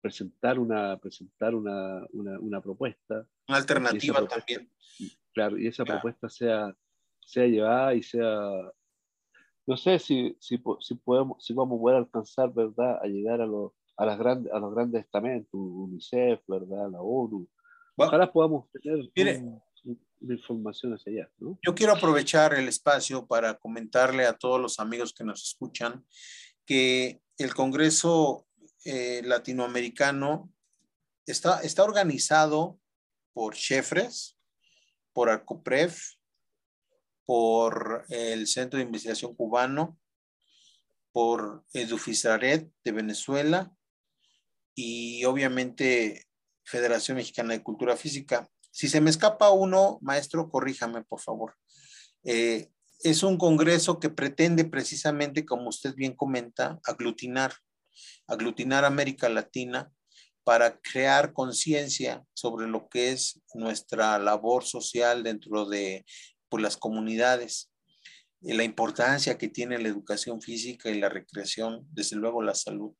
presentar, 0.00 0.58
una, 0.58 0.98
presentar 0.98 1.54
una, 1.54 2.04
una, 2.10 2.38
una 2.40 2.60
propuesta. 2.60 3.26
Una 3.48 3.58
alternativa 3.58 4.26
también. 4.26 4.70
Claro, 5.32 5.58
y 5.58 5.66
esa 5.66 5.84
propuesta 5.84 6.28
sea, 6.28 6.76
sea 7.20 7.46
llevada 7.46 7.94
y 7.94 8.02
sea 8.02 8.70
no 9.66 9.76
sé 9.76 9.98
si, 9.98 10.36
si, 10.40 10.60
si, 10.80 10.94
podemos, 10.96 11.44
si 11.44 11.52
vamos 11.54 11.78
a 11.78 11.80
poder 11.80 11.96
alcanzar, 11.98 12.52
¿verdad?, 12.52 12.98
a 13.02 13.06
llegar 13.06 13.40
a 13.40 13.46
los, 13.46 13.72
a 13.96 14.06
las 14.06 14.18
grandes, 14.18 14.52
a 14.52 14.58
los 14.58 14.74
grandes 14.74 15.04
estamentos, 15.04 15.50
UNICEF, 15.52 16.40
¿verdad?, 16.48 16.90
la 16.90 17.00
ONU. 17.00 17.48
Ojalá 17.96 18.32
podamos 18.32 18.70
tener 19.12 19.42
una 20.20 20.34
información 20.34 20.94
hacia 20.94 21.12
allá. 21.12 21.30
¿no? 21.38 21.58
Yo 21.62 21.74
quiero 21.74 21.92
aprovechar 21.92 22.54
el 22.54 22.68
espacio 22.68 23.26
para 23.26 23.58
comentarle 23.58 24.24
a 24.26 24.36
todos 24.36 24.60
los 24.60 24.80
amigos 24.80 25.12
que 25.12 25.24
nos 25.24 25.42
escuchan 25.42 26.04
que 26.64 27.20
el 27.38 27.54
Congreso 27.54 28.46
eh, 28.84 29.22
Latinoamericano 29.24 30.52
está, 31.26 31.60
está 31.60 31.84
organizado 31.84 32.78
por 33.32 33.54
Chefres, 33.54 34.38
por 35.12 35.28
Arcopref, 35.28 36.14
por 37.32 38.04
el 38.10 38.46
Centro 38.46 38.76
de 38.76 38.84
Investigación 38.84 39.34
Cubano, 39.34 39.98
por 41.12 41.64
Edufisaret 41.72 42.70
de 42.84 42.92
Venezuela 42.92 43.74
y 44.74 45.24
obviamente 45.24 46.26
Federación 46.62 47.16
Mexicana 47.16 47.54
de 47.54 47.62
Cultura 47.62 47.96
Física. 47.96 48.50
Si 48.70 48.86
se 48.86 49.00
me 49.00 49.08
escapa 49.08 49.48
uno, 49.48 49.98
maestro, 50.02 50.50
corríjame, 50.50 51.04
por 51.04 51.20
favor. 51.20 51.54
Eh, 52.22 52.68
es 53.02 53.22
un 53.22 53.38
congreso 53.38 53.98
que 53.98 54.10
pretende 54.10 54.66
precisamente, 54.66 55.46
como 55.46 55.70
usted 55.70 55.94
bien 55.94 56.14
comenta, 56.14 56.80
aglutinar, 56.84 57.54
aglutinar 58.26 58.84
América 58.84 59.30
Latina 59.30 59.90
para 60.44 60.78
crear 60.80 61.32
conciencia 61.32 62.24
sobre 62.34 62.66
lo 62.66 62.88
que 62.90 63.12
es 63.12 63.40
nuestra 63.54 64.18
labor 64.18 64.64
social 64.64 65.22
dentro 65.22 65.64
de 65.64 66.04
por 66.52 66.60
las 66.60 66.76
comunidades, 66.76 67.70
la 68.42 68.62
importancia 68.62 69.38
que 69.38 69.48
tiene 69.48 69.78
la 69.78 69.88
educación 69.88 70.42
física 70.42 70.90
y 70.90 71.00
la 71.00 71.08
recreación, 71.08 71.88
desde 71.92 72.16
luego 72.16 72.42
la 72.42 72.54
salud. 72.54 72.92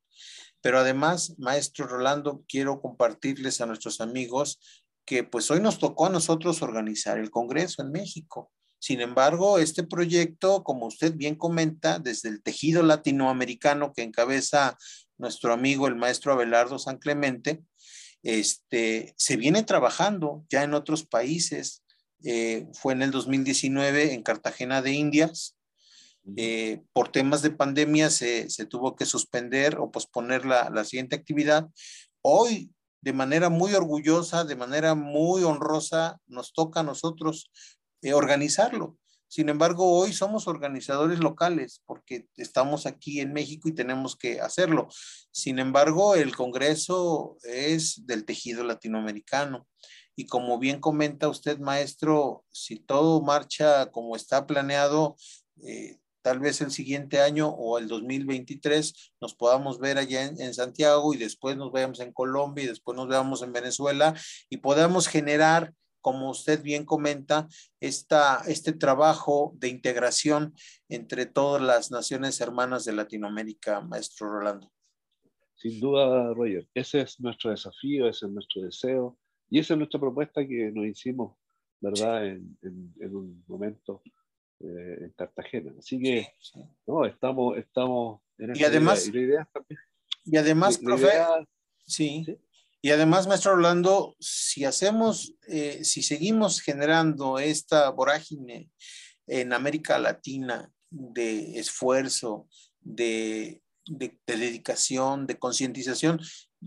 Pero 0.63 0.79
además, 0.79 1.35
maestro 1.37 1.87
Rolando, 1.87 2.47
quiero 2.49 2.81
compartirles 2.81 3.61
a 3.61 3.67
nuestros 3.67 4.01
amigos 4.01 4.59
que 5.05 5.23
pues 5.23 5.51
hoy 5.51 5.61
nos 5.61 5.79
tocó 5.79 6.07
a 6.07 6.09
nosotros 6.09 6.63
organizar 6.63 7.19
el 7.19 7.31
Congreso 7.31 7.83
en 7.83 7.91
México. 7.91 8.51
Sin 8.79 9.03
embargo, 9.03 9.59
este 9.59 9.83
proyecto, 9.83 10.65
como 10.65 10.87
usted 10.87 11.13
bien 11.15 11.35
comenta, 11.35 11.99
desde 11.99 12.31
el 12.31 12.43
tejido 12.43 12.83
latinoamericano 12.83 13.93
que 13.93 14.03
encabeza 14.03 14.79
nuestro 15.19 15.53
amigo 15.53 15.89
el 15.89 15.97
maestro 15.97 16.33
Abelardo 16.33 16.79
San 16.79 16.97
Clemente, 16.97 17.63
este, 18.23 19.13
se 19.19 19.37
viene 19.37 19.63
trabajando 19.63 20.47
ya 20.49 20.63
en 20.63 20.73
otros 20.73 21.05
países. 21.05 21.82
Eh, 22.25 22.67
fue 22.73 22.93
en 22.93 23.03
el 23.03 23.11
2019 23.11 24.15
en 24.15 24.23
Cartagena 24.23 24.83
de 24.83 24.93
Indias. 24.93 25.57
Eh, 26.37 26.83
por 26.93 27.09
temas 27.09 27.43
de 27.43 27.51
pandemia 27.51 28.09
se, 28.09 28.47
tuvo 28.69 28.95
que 28.95 29.07
suspender 29.07 29.79
o 29.79 29.91
posponer 29.91 30.47
la, 30.47 30.71
la, 30.71 30.85
siguiente 30.85 31.17
actividad. 31.17 31.69
Hoy, 32.21 32.71
de 33.01 33.13
manera 33.13 33.49
muy 33.49 33.75
orgullosa, 33.75 34.45
de 34.45 34.55
manera 34.55 34.95
muy 34.95 35.43
honrosa, 35.43 36.21
nos 36.27 36.53
toca 36.53 36.81
a 36.81 36.85
nosotros 36.85 37.51
eh, 38.03 38.15
organizarlo. 38.15 38.97
Sin 39.27 39.49
embargo, 39.49 39.99
hoy 39.99 40.13
somos 40.13 40.47
organizadores 40.47 41.19
locales 41.19 41.81
porque 41.87 42.27
estamos 42.37 42.85
aquí 42.85 43.21
en 43.21 43.33
México 43.33 43.69
y 43.69 43.75
tenemos 43.75 44.15
que 44.15 44.41
hacerlo. 44.41 44.89
Sin 45.31 45.59
embargo, 45.59 46.15
el 46.15 46.37
Congreso 46.37 47.39
es 47.43 48.07
del 48.07 48.27
tejido 48.27 48.63
latinoamericano 48.63 49.67
y 50.17 50.27
como 50.27 50.59
bien 50.59 50.81
comenta 50.81 51.29
usted, 51.29 51.59
maestro, 51.59 52.45
si 52.51 52.77
todo 52.77 53.23
marcha 53.23 53.91
como 53.91 54.17
está 54.17 54.47
planeado, 54.47 55.17
eh, 55.63 55.99
tal 56.23 56.39
vez 56.39 56.61
el 56.61 56.71
siguiente 56.71 57.21
año 57.21 57.49
o 57.49 57.79
el 57.79 57.89
2023 57.89 59.15
nos 59.21 59.35
podamos 59.35 59.79
ver 59.79 59.99
allá 59.99 60.25
en, 60.25 60.55
Santiago 60.55 61.15
y 61.15 61.17
después 61.17 61.57
nos 61.57 61.73
veamos 61.73 62.01
en 62.01 62.13
Colombia 62.13 62.65
y 62.65 62.69
después 62.69 62.97
nos 62.97 63.09
veamos 63.09 63.43
en 63.43 63.53
Venezuela 63.53 64.15
y 64.49 64.59
podamos 64.59 65.09
generar, 65.09 65.73
como 66.01 66.31
usted 66.31 66.63
bien 66.63 66.85
comenta, 66.85 67.49
esta, 67.81 68.43
este 68.47 68.73
trabajo 68.73 69.53
de 69.57 69.69
integración 69.69 70.55
entre 70.89 71.27
todas 71.27 71.63
las 71.63 71.91
naciones 71.91 72.41
hermanas 72.41 72.85
de 72.85 72.93
Latinoamérica, 72.93 73.81
maestro 73.81 74.29
Rolando. 74.29 74.71
Sin 75.55 75.81
duda, 75.81 76.35
Roger, 76.35 76.69
ese 76.75 77.03
es 77.03 77.21
nuestro 77.21 77.51
desafío, 77.51 78.09
ese 78.09 78.27
es 78.27 78.33
nuestro 78.33 78.63
deseo 78.63 79.17
y 79.53 79.59
esa 79.59 79.75
es 79.75 79.79
nuestra 79.79 80.01
propuesta 80.01 80.47
que 80.47 80.73
nos 80.73 80.87
hicimos, 80.87 81.37
¿verdad?, 81.79 82.27
en, 82.27 82.57
en 82.63 83.15
un 83.15 83.45
momento 83.47 84.01
eh, 84.61 84.97
en 85.03 85.11
Cartagena. 85.11 85.75
Así 85.79 86.01
que, 86.01 86.27
no, 86.87 87.05
estamos, 87.05 87.59
estamos 87.59 88.23
en 88.39 88.57
y 88.57 88.65
además, 88.65 89.07
idea. 89.09 89.47
Y, 90.25 90.39
además, 90.39 90.79
profe, 90.79 91.11
sí. 91.85 92.25
Y 92.81 92.91
además, 92.93 93.27
maestro 93.27 93.53
Orlando, 93.53 94.17
si 94.19 94.65
hacemos, 94.65 95.35
eh, 95.47 95.85
si 95.85 96.03
seguimos 96.03 96.63
generando 96.63 97.39
esta 97.39 97.91
vorágine 97.91 98.71
en 99.27 99.53
América 99.53 99.99
Latina 99.99 100.73
de 100.89 101.59
esfuerzo, 101.59 102.49
de, 102.81 103.61
de, 103.85 104.19
de 104.27 104.37
dedicación, 104.39 105.27
de 105.27 105.39
concientización, 105.39 106.23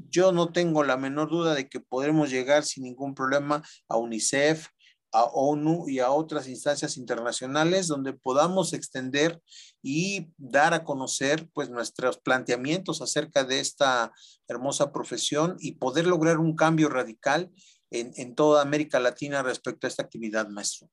yo 0.09 0.31
no 0.31 0.51
tengo 0.51 0.83
la 0.83 0.97
menor 0.97 1.29
duda 1.29 1.55
de 1.55 1.69
que 1.69 1.79
podremos 1.79 2.29
llegar 2.29 2.63
sin 2.63 2.83
ningún 2.83 3.15
problema 3.15 3.63
a 3.87 3.97
UNICEF, 3.97 4.67
a 5.11 5.23
ONU 5.23 5.87
y 5.87 5.99
a 5.99 6.11
otras 6.11 6.47
instancias 6.49 6.97
internacionales 6.97 7.87
donde 7.87 8.11
podamos 8.11 8.73
extender 8.73 9.41
y 9.81 10.27
dar 10.37 10.73
a 10.73 10.83
conocer 10.83 11.47
pues 11.53 11.69
nuestros 11.69 12.17
planteamientos 12.17 13.01
acerca 13.01 13.45
de 13.45 13.59
esta 13.61 14.11
hermosa 14.47 14.91
profesión 14.91 15.55
y 15.59 15.73
poder 15.73 16.05
lograr 16.05 16.39
un 16.39 16.55
cambio 16.55 16.89
radical 16.89 17.49
en, 17.91 18.11
en 18.17 18.35
toda 18.35 18.61
América 18.61 18.99
Latina 18.99 19.41
respecto 19.41 19.87
a 19.87 19.89
esta 19.89 20.03
actividad, 20.03 20.49
maestro. 20.49 20.89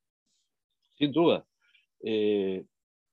Sin 0.97 1.11
duda. 1.11 1.45
Eh, 2.01 2.65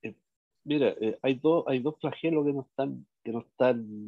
eh, 0.02 0.16
mira, 0.64 0.90
eh, 1.00 1.18
hay, 1.22 1.36
dos 1.36 1.64
hay 1.68 1.80
dos 1.80 1.96
flagelos 2.00 2.46
que 2.46 2.54
nos 2.54 2.68
están, 2.68 3.08
que 3.24 3.32
nos 3.32 3.46
están, 3.46 4.08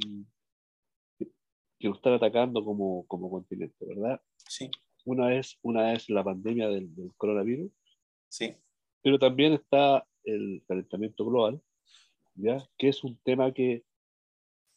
que 1.82 1.89
nos 1.89 1.98
están 1.98 2.13
atacando 2.13 2.63
como, 2.63 3.06
como 3.08 3.30
continente, 3.30 3.86
¿verdad? 3.86 4.22
Sí. 4.48 4.70
Una 5.04 5.36
es, 5.36 5.58
una 5.63 5.94
es 5.94 6.10
la 6.10 6.24
pandemia 6.24 6.70
del, 6.70 6.89
coronavirus, 7.17 7.72
sí. 8.30 8.54
pero 9.02 9.17
también 9.17 9.54
está 9.54 10.08
el 10.24 10.63
calentamiento 10.67 11.26
global, 11.26 11.60
¿ya? 12.36 12.63
que 12.78 12.89
es 12.89 13.04
un 13.04 13.17
tema 13.17 13.52
que, 13.52 13.84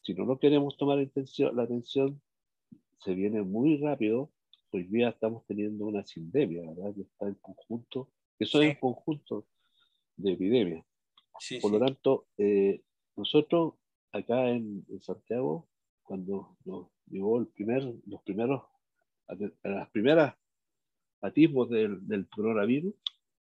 si 0.02 0.14
no 0.14 0.24
lo 0.24 0.38
queremos 0.38 0.76
tomar 0.76 0.98
la 0.98 1.62
atención, 1.62 2.20
se 3.00 3.14
viene 3.14 3.42
muy 3.42 3.76
rápido. 3.76 4.30
Hoy 4.70 4.84
día 4.84 5.10
estamos 5.10 5.44
teniendo 5.46 5.84
una 5.84 6.04
sindemia, 6.04 6.62
¿verdad? 6.62 6.94
Que 6.94 7.02
está 7.02 7.28
en 7.28 7.34
conjunto, 7.34 8.08
eso 8.38 8.60
es 8.62 8.74
un 8.74 8.80
conjunto 8.80 9.46
de 10.16 10.32
epidemia. 10.32 10.84
Por 11.60 11.72
lo 11.72 11.78
tanto, 11.78 12.26
eh, 12.38 12.82
nosotros 13.16 13.74
acá 14.12 14.50
en, 14.50 14.84
en, 14.88 15.00
Santiago, 15.00 15.68
cuando 16.02 16.56
nos 16.64 16.88
llegó 17.06 17.38
el 17.38 17.46
primer, 17.48 17.82
los 18.06 18.22
primeros 18.22 18.62
a, 19.28 19.34
las 19.68 19.90
primeras 19.90 20.34
atisbos 21.20 21.70
del, 21.70 22.06
del 22.06 22.28
coronavirus, 22.28 22.94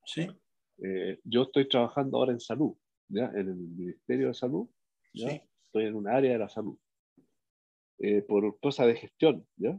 sí. 0.05 0.29
Eh, 0.79 1.20
yo 1.25 1.42
estoy 1.42 1.68
trabajando 1.68 2.18
ahora 2.18 2.33
en 2.33 2.40
salud, 2.40 2.75
¿ya? 3.09 3.27
en 3.35 3.48
el 3.48 3.57
Ministerio 3.57 4.29
de 4.29 4.35
Salud, 4.35 4.68
¿ya? 5.12 5.29
estoy 5.66 5.87
en 5.87 5.94
un 5.94 6.09
área 6.09 6.33
de 6.33 6.38
la 6.38 6.48
salud, 6.48 6.77
eh, 7.98 8.22
por 8.22 8.59
cosa 8.59 8.87
de 8.87 8.96
gestión, 8.96 9.46
¿ya? 9.57 9.79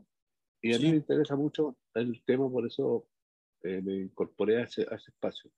y 0.62 0.74
a 0.74 0.80
mí 0.80 0.92
me 0.92 0.98
interesa 0.98 1.36
mucho 1.36 1.78
el 1.94 2.24
tema, 2.24 2.50
por 2.50 2.66
eso 2.66 3.08
eh, 3.64 3.82
me 3.82 3.96
incorporé 3.96 4.58
a 4.58 4.64
ese, 4.64 4.84
a 4.90 4.96
ese, 4.96 5.12
espacio. 5.12 5.52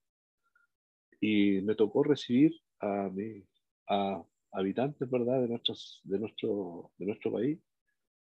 Y 1.20 1.60
me 1.62 1.74
tocó 1.74 2.02
recibir 2.02 2.52
a, 2.80 3.08
mi, 3.08 3.44
a 3.88 4.22
habitantes 4.52 5.08
¿verdad? 5.08 5.42
De, 5.42 5.48
nuestros, 5.48 6.00
de, 6.04 6.18
nuestro, 6.18 6.92
de 6.98 7.06
nuestro 7.06 7.32
país 7.32 7.58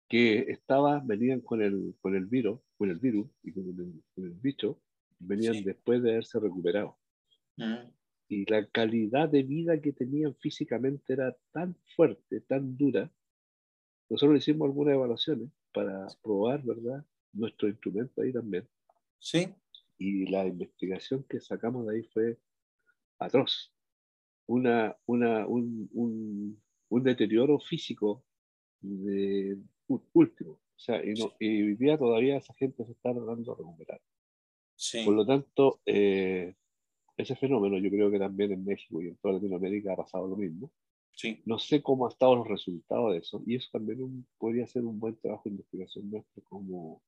que 0.08 0.52
estaban, 0.52 1.06
venían 1.08 1.42
con 1.42 1.62
el, 1.62 1.96
con 2.00 2.16
el 2.16 2.26
virus, 2.26 2.60
con 2.78 2.90
el 2.90 3.00
virus 3.00 3.28
y 3.44 3.52
con 3.52 4.04
el, 4.18 4.32
bicho, 4.42 4.80
venían 5.20 5.64
después 5.64 6.02
de 6.04 6.12
haberse 6.12 6.40
recuperado. 6.40 6.98
Mm. 7.58 7.90
Y 8.28 8.46
la 8.50 8.68
calidad 8.68 9.30
de 9.30 9.44
vida 9.44 9.80
que 9.80 9.94
tenían 9.94 10.36
físicamente 10.36 11.14
era 11.14 11.36
tan 11.52 11.76
fuerte, 11.96 12.42
tan 12.42 12.76
dura. 12.78 13.12
Nosotros 14.10 14.38
hicimos 14.40 14.68
algunas 14.68 14.96
evaluaciones 14.96 15.50
para 15.74 16.08
probar, 16.22 16.64
¿verdad? 16.64 17.06
Nuestro 17.34 17.68
instrumento 17.68 18.22
ahí 18.22 18.32
también. 18.32 18.68
Sí. 19.20 19.54
Y 19.98 20.28
la 20.28 20.46
investigación 20.46 21.24
que 21.30 21.40
sacamos 21.40 21.88
de 21.88 21.96
ahí 21.96 22.04
fue 22.04 22.38
atroz. 23.20 23.74
Una, 24.48 24.96
una, 25.06 25.48
un, 25.48 25.90
un, 25.94 26.62
un 26.90 27.04
deterioro 27.04 27.60
físico 27.60 28.24
de, 28.82 29.58
último. 30.14 30.52
O 30.52 30.80
sea, 30.80 31.02
y, 31.04 31.14
hoy 31.22 31.76
día 31.76 31.98
todavía 31.98 32.38
esa 32.38 32.54
gente 32.56 32.86
se 32.86 32.92
está 32.92 33.14
tratando 33.14 33.54
de 33.54 33.58
recuperar. 33.58 34.02
Por 35.06 35.14
lo 35.14 35.26
tanto, 35.26 35.80
eh, 35.86 36.54
ese 37.18 37.36
fenómeno 37.36 37.78
yo 37.78 37.90
creo 37.90 38.12
que 38.12 38.20
también 38.20 38.52
en 38.52 38.66
México 38.66 39.02
y 39.02 39.08
en 39.08 39.16
toda 39.18 39.36
Latinoamérica 39.36 39.94
ha 39.94 39.98
pasado 39.98 40.28
lo 40.28 40.36
mismo. 40.36 40.72
Sí. 41.14 41.42
No 41.46 41.58
sé 41.60 41.82
cómo 41.82 42.06
han 42.06 42.12
estado 42.12 42.36
los 42.36 42.48
resultados 42.48 43.14
de 43.14 43.20
eso, 43.20 43.42
y 43.46 43.56
eso 43.56 43.70
también 43.72 44.28
podría 44.38 44.68
ser 44.68 44.84
un 44.84 45.00
buen 45.00 45.16
trabajo 45.16 45.44
de 45.46 45.52
investigación 45.52 46.12
nuestro 46.12 46.44
como, 46.44 47.02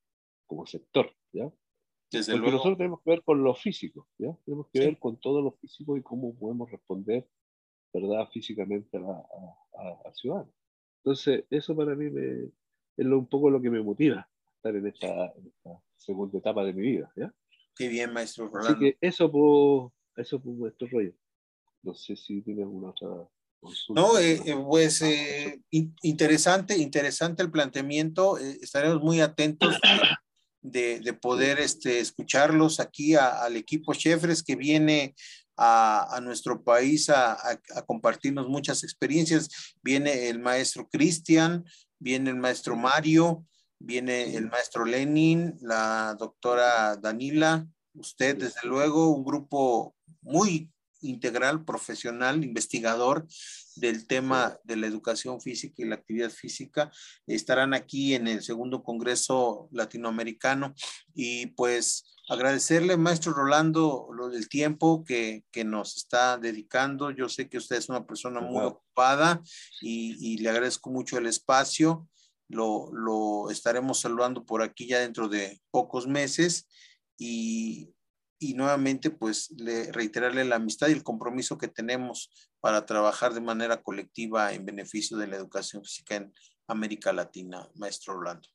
como 0.46 0.64
sector, 0.66 1.12
¿ya? 1.32 1.52
Desde 2.10 2.32
Porque 2.32 2.50
nosotros 2.50 2.78
tenemos 2.78 3.02
que 3.02 3.10
ver 3.10 3.22
con 3.22 3.44
lo 3.44 3.54
físico, 3.54 4.08
¿ya? 4.16 4.34
Tenemos 4.46 4.68
que 4.72 4.80
ver 4.80 4.98
con 4.98 5.20
todo 5.20 5.42
lo 5.42 5.52
físico 5.52 5.94
y 5.94 6.02
cómo 6.02 6.34
podemos 6.34 6.70
responder, 6.70 7.28
¿verdad?, 7.92 8.26
físicamente 8.32 8.96
a, 8.96 9.00
a, 9.00 10.08
a, 10.08 10.14
ciudadanos. 10.14 10.54
Entonces, 11.04 11.44
eso 11.50 11.76
para 11.76 11.94
mí 11.94 12.08
me, 12.08 12.50
es 12.98 13.06
lo, 13.06 13.18
un 13.18 13.26
poco 13.26 13.48
lo 13.48 13.62
que 13.62 13.70
me 13.70 13.80
motiva 13.80 14.28
estar 14.56 14.74
en 14.74 14.86
esta, 14.88 15.32
segunda 15.96 16.38
etapa 16.38 16.64
de 16.64 16.72
mi 16.72 16.82
vida. 16.82 17.12
¿ya? 17.16 17.32
Qué 17.76 17.88
bien, 17.88 18.12
maestro 18.12 18.48
Rolando. 18.48 18.76
Así 18.76 18.78
que 18.78 18.98
eso 19.00 19.30
por, 19.30 19.92
eso 20.16 20.40
nuestro 20.44 20.88
rollo. 20.88 21.12
No 21.82 21.94
sé 21.94 22.16
si 22.16 22.42
tiene 22.42 22.62
alguna 22.62 22.90
otra 22.90 23.08
consulta. 23.60 24.00
No, 24.00 24.18
eh, 24.18 24.40
eh, 24.44 24.56
pues 24.66 25.00
eh, 25.02 25.60
interesante, 25.70 26.76
interesante 26.76 27.42
el 27.42 27.50
planteamiento. 27.50 28.36
estaremos 28.38 29.00
muy 29.00 29.20
atentos 29.20 29.76
de, 30.60 31.00
de 31.00 31.12
poder 31.12 31.60
este, 31.60 32.00
escucharlos 32.00 32.80
aquí 32.80 33.14
al 33.14 33.56
equipo 33.56 33.94
Chefres 33.94 34.42
que 34.42 34.56
viene 34.56 35.14
a, 35.56 36.16
a, 36.16 36.20
nuestro 36.20 36.62
país 36.62 37.10
a, 37.10 37.32
a, 37.32 37.60
a, 37.74 37.82
compartirnos 37.82 38.48
muchas 38.48 38.82
experiencias. 38.82 39.48
Viene 39.82 40.28
el 40.28 40.38
maestro 40.40 40.88
Cristian, 40.88 41.64
viene 41.98 42.30
el 42.30 42.36
maestro 42.36 42.76
Mario, 42.76 43.46
viene 43.78 44.34
el 44.36 44.48
maestro 44.48 44.84
Lenin, 44.84 45.56
la 45.60 46.14
doctora 46.18 46.96
Danila, 46.96 47.66
usted 47.94 48.36
desde 48.36 48.68
luego, 48.68 49.08
un 49.08 49.24
grupo 49.24 49.94
muy 50.22 50.70
integral, 51.00 51.64
profesional, 51.64 52.44
investigador 52.44 53.26
del 53.76 54.06
tema 54.06 54.58
de 54.64 54.76
la 54.76 54.86
educación 54.86 55.40
física 55.40 55.76
y 55.78 55.86
la 55.86 55.96
actividad 55.96 56.30
física. 56.30 56.90
Estarán 57.26 57.74
aquí 57.74 58.14
en 58.14 58.26
el 58.26 58.42
segundo 58.42 58.82
Congreso 58.82 59.68
Latinoamericano 59.72 60.74
y 61.14 61.46
pues 61.46 62.04
agradecerle, 62.28 62.96
maestro 62.96 63.32
Rolando, 63.32 64.08
lo 64.12 64.28
del 64.28 64.48
tiempo 64.48 65.04
que, 65.04 65.44
que 65.50 65.64
nos 65.64 65.96
está 65.96 66.36
dedicando. 66.36 67.10
Yo 67.10 67.28
sé 67.28 67.48
que 67.48 67.58
usted 67.58 67.76
es 67.76 67.88
una 67.88 68.06
persona 68.06 68.40
muy 68.40 68.64
ocupada 68.64 69.42
y, 69.80 70.16
y, 70.20 70.38
le 70.38 70.50
agradezco 70.50 70.90
mucho 70.90 71.16
el 71.16 71.26
espacio. 71.26 72.08
Lo, 72.48 72.90
lo, 72.92 73.50
estaremos 73.50 74.00
saludando 74.00 74.44
por 74.44 74.62
aquí 74.62 74.86
ya 74.86 75.00
dentro 75.00 75.28
de 75.28 75.60
pocos 75.70 76.06
meses 76.06 76.66
y, 77.18 77.94
y 78.38 78.54
nuevamente 78.54 79.10
pues 79.10 79.50
le, 79.58 79.92
reiterarle 79.92 80.44
la 80.44 80.56
amistad 80.56 80.88
y 80.88 80.92
el 80.92 81.02
compromiso 81.02 81.58
que 81.58 81.68
tenemos 81.68 82.30
para 82.60 82.86
trabajar 82.86 83.34
de 83.34 83.40
manera 83.40 83.82
colectiva 83.82 84.52
en 84.52 84.64
beneficio 84.64 85.16
de 85.16 85.26
la 85.26 85.36
educación 85.36 85.82
física 85.84 86.16
en 86.16 86.32
América 86.66 87.12
Latina, 87.12 87.68
maestro 87.74 88.14
Rolando. 88.14 88.48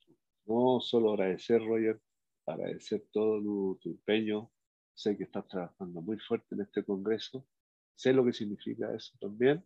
No, 0.45 0.79
solo 0.81 1.13
agradecer, 1.13 1.61
Roger, 1.65 1.99
agradecer 2.45 3.05
todo 3.11 3.41
tu, 3.41 3.89
empeño. 3.89 4.51
Sé 4.93 5.17
que 5.17 5.23
estás 5.23 5.47
trabajando 5.47 6.01
muy 6.01 6.17
fuerte 6.19 6.55
en 6.55 6.61
este 6.61 6.83
congreso. 6.83 7.47
Sé 7.95 8.13
lo 8.13 8.25
que 8.25 8.33
significa 8.33 8.93
eso 8.93 9.13
también. 9.19 9.65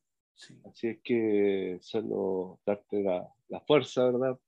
Así 0.66 0.88
es 0.88 1.00
que 1.04 1.80
solo 1.82 2.62
darte 2.66 3.04
la, 3.04 3.28
la, 3.50 3.60
fuerza, 3.62 4.06
¿verdad? 4.06 4.40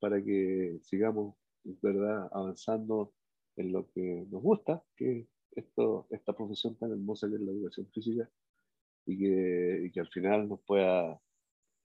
Para 0.00 0.22
que 0.22 0.80
sigamos 0.82 1.36
¿verdad? 1.64 2.28
Avanzando 2.32 3.12
en 3.60 3.72
lo 3.72 3.88
que 3.90 4.26
nos 4.30 4.42
gusta, 4.42 4.82
que 4.96 5.26
esto, 5.52 6.06
esta 6.10 6.32
profesión 6.32 6.76
tan 6.76 6.92
hermosa 6.92 7.28
que 7.28 7.34
es 7.36 7.40
la 7.40 7.52
educación 7.52 7.86
física, 7.92 8.30
y 9.06 9.18
que, 9.18 9.82
y 9.86 9.90
que 9.90 10.00
al 10.00 10.08
final 10.08 10.48
nos 10.48 10.60
pueda, 10.60 11.20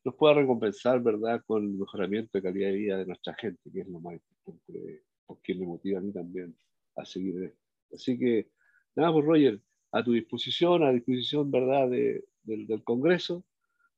nos 0.04 0.16
pueda 0.16 0.36
recompensar, 0.36 1.02
¿verdad?, 1.02 1.42
con 1.46 1.64
el 1.64 1.70
mejoramiento 1.70 2.32
de 2.34 2.42
calidad 2.42 2.70
de 2.70 2.76
vida 2.76 2.98
de 2.98 3.06
nuestra 3.06 3.34
gente, 3.36 3.72
que 3.72 3.82
es 3.82 3.88
lo 3.88 4.00
más 4.00 4.14
importante, 4.14 5.04
porque 5.26 5.56
me 5.56 5.66
motiva 5.66 6.00
a 6.00 6.02
mí 6.02 6.12
también 6.12 6.56
a 6.96 7.06
seguir 7.06 7.44
esto. 7.44 7.60
Así 7.94 8.18
que, 8.18 8.50
nada, 8.96 9.12
pues 9.12 9.26
Roger, 9.26 9.62
a 9.92 10.04
tu 10.04 10.12
disposición, 10.12 10.84
a 10.84 10.92
disposición, 10.92 11.50
¿verdad?, 11.50 11.90
de, 11.90 12.26
del, 12.44 12.68
del 12.68 12.84
Congreso. 12.84 13.44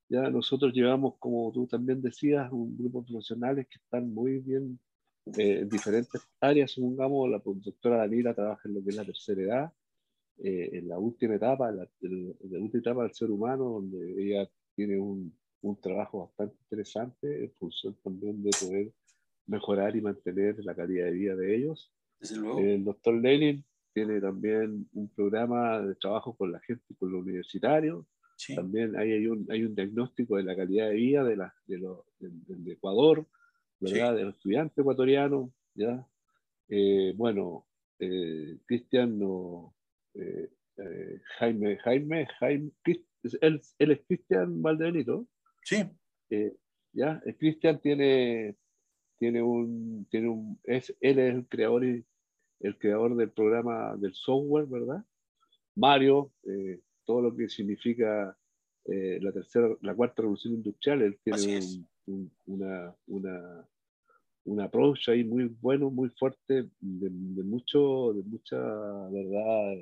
Ya 0.09 0.29
nosotros 0.29 0.71
llevamos, 0.73 1.15
como 1.19 1.51
tú 1.51 1.67
también 1.67 2.01
decías, 2.01 2.49
un 2.51 2.77
grupo 2.77 3.01
de 3.01 3.07
profesionales 3.07 3.67
que 3.67 3.75
están 3.77 4.13
muy 4.13 4.39
bien 4.39 4.79
eh, 5.37 5.59
en 5.61 5.69
diferentes 5.69 6.21
áreas. 6.39 6.71
Supongamos, 6.71 7.29
la 7.29 7.41
doctora 7.43 7.97
Danila 7.97 8.33
trabaja 8.33 8.67
en 8.67 8.75
lo 8.75 8.83
que 8.83 8.89
es 8.89 8.95
la 8.95 9.05
tercera 9.05 9.41
edad, 9.41 9.73
eh, 10.39 10.69
en 10.73 10.87
la 10.87 10.99
última 10.99 11.35
etapa, 11.35 11.71
la, 11.71 11.87
la, 12.01 12.59
última 12.59 12.79
etapa 12.79 13.03
del 13.03 13.13
ser 13.13 13.31
humano, 13.31 13.63
donde 13.65 14.23
ella 14.23 14.49
tiene 14.75 14.99
un, 14.99 15.35
un 15.61 15.81
trabajo 15.81 16.27
bastante 16.27 16.55
interesante 16.61 17.43
en 17.45 17.51
función 17.53 17.95
también 18.03 18.43
de 18.43 18.51
poder 18.59 18.91
mejorar 19.47 19.95
y 19.95 20.01
mantener 20.01 20.63
la 20.63 20.75
calidad 20.75 21.05
de 21.05 21.11
vida 21.11 21.35
de 21.35 21.55
ellos. 21.55 21.91
El 22.21 22.83
doctor 22.83 23.15
Lenin 23.15 23.63
tiene 23.93 24.19
también 24.21 24.87
un 24.93 25.09
programa 25.09 25.81
de 25.81 25.95
trabajo 25.95 26.35
con 26.35 26.51
la 26.51 26.59
gente, 26.59 26.93
con 26.99 27.11
los 27.11 27.21
universitarios. 27.21 28.05
También 28.55 28.95
hay, 28.95 29.25
un, 29.25 29.47
hay 29.49 29.63
un 29.63 29.73
diagnóstico 29.73 30.37
de 30.37 30.43
la 30.43 30.55
calidad 30.55 30.89
de 30.89 30.93
vida 30.93 31.23
de, 31.23 31.35
la, 31.35 31.55
de, 31.65 31.77
lo, 31.79 32.05
de, 32.19 32.73
Ecuador, 32.73 33.25
¿verdad? 33.79 34.15
de 34.15 34.23
los 34.25 34.35
estudiantes 34.35 34.77
ecuatorianos. 34.77 35.49
¿ya? 35.75 36.07
Eh, 36.69 37.13
bueno, 37.15 37.67
eh, 37.99 38.57
Cristian 38.65 39.17
no, 39.17 39.73
eh, 40.13 40.49
eh, 40.77 41.21
Jaime, 41.39 41.77
Jaime, 41.77 42.27
Jaime, 42.39 42.71
él, 43.41 43.61
él 43.79 43.91
es 43.91 43.99
Cristian 44.07 44.61
Valdebenito. 44.61 45.27
Sí. 45.63 45.83
Eh, 46.29 46.55
ya, 46.93 47.21
Cristian 47.37 47.79
tiene, 47.79 48.55
tiene 49.17 49.41
un, 49.41 50.07
tiene 50.09 50.29
un, 50.29 50.59
es, 50.63 50.95
él 51.01 51.19
es 51.19 51.35
el 51.35 51.47
creador 51.47 51.85
y 51.85 52.05
el 52.59 52.77
creador 52.77 53.15
del 53.15 53.31
programa 53.31 53.95
del 53.97 54.13
software, 54.13 54.65
¿verdad? 54.65 55.03
Mario, 55.75 56.31
todo 57.05 57.21
lo 57.21 57.35
que 57.35 57.49
significa 57.49 58.35
la 58.85 59.31
tercera, 59.31 59.69
la 59.81 59.93
cuarta 59.93 60.23
revolución 60.23 60.55
industrial, 60.55 61.03
él 61.03 61.19
tiene 61.23 61.59
un, 61.59 61.87
una, 62.07 62.95
una, 63.07 63.69
un 64.45 64.61
approach 64.61 65.09
ahí 65.09 65.23
muy 65.23 65.45
bueno, 65.45 65.89
muy 65.89 66.09
fuerte, 66.09 66.69
de, 66.79 67.09
de 67.09 67.43
mucho, 67.43 68.13
de 68.13 68.23
mucha 68.23 68.57
verdad 69.09 69.75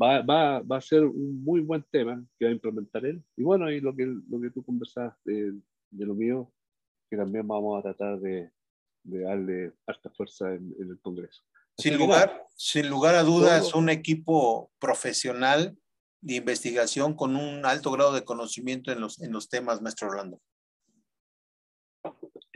va, 0.00 0.22
va, 0.22 0.60
va, 0.60 0.76
a 0.76 0.80
ser 0.80 1.04
un 1.04 1.42
muy 1.42 1.60
buen 1.60 1.84
tema 1.90 2.22
que 2.38 2.44
va 2.44 2.50
a 2.50 2.54
implementar 2.54 3.04
él. 3.04 3.22
Y 3.36 3.42
bueno, 3.42 3.70
y 3.70 3.80
lo 3.80 3.94
que, 3.94 4.06
lo 4.06 4.40
que 4.40 4.50
tú 4.50 4.62
conversas 4.64 5.14
de, 5.24 5.52
de, 5.90 6.06
lo 6.06 6.14
mío, 6.14 6.52
que 7.10 7.16
también 7.16 7.46
vamos 7.46 7.78
a 7.78 7.82
tratar 7.82 8.20
de, 8.20 8.50
de 9.02 9.20
darle 9.20 9.72
harta 9.86 10.10
fuerza 10.10 10.54
en, 10.54 10.74
en 10.78 10.90
el 10.90 11.00
Congreso. 11.00 11.42
sin 11.76 11.96
lugar, 11.96 12.46
sin 12.56 12.88
lugar 12.88 13.14
a 13.14 13.22
dudas, 13.22 13.74
un 13.74 13.88
equipo 13.88 14.70
profesional 14.78 15.76
de 16.22 16.34
investigación 16.34 17.14
con 17.14 17.34
un 17.34 17.64
alto 17.64 17.90
grado 17.90 18.12
de 18.12 18.24
conocimiento 18.24 18.92
en 18.92 19.00
los, 19.00 19.20
en 19.20 19.32
los 19.32 19.48
temas, 19.48 19.80
maestro 19.80 20.08
Orlando. 20.08 20.40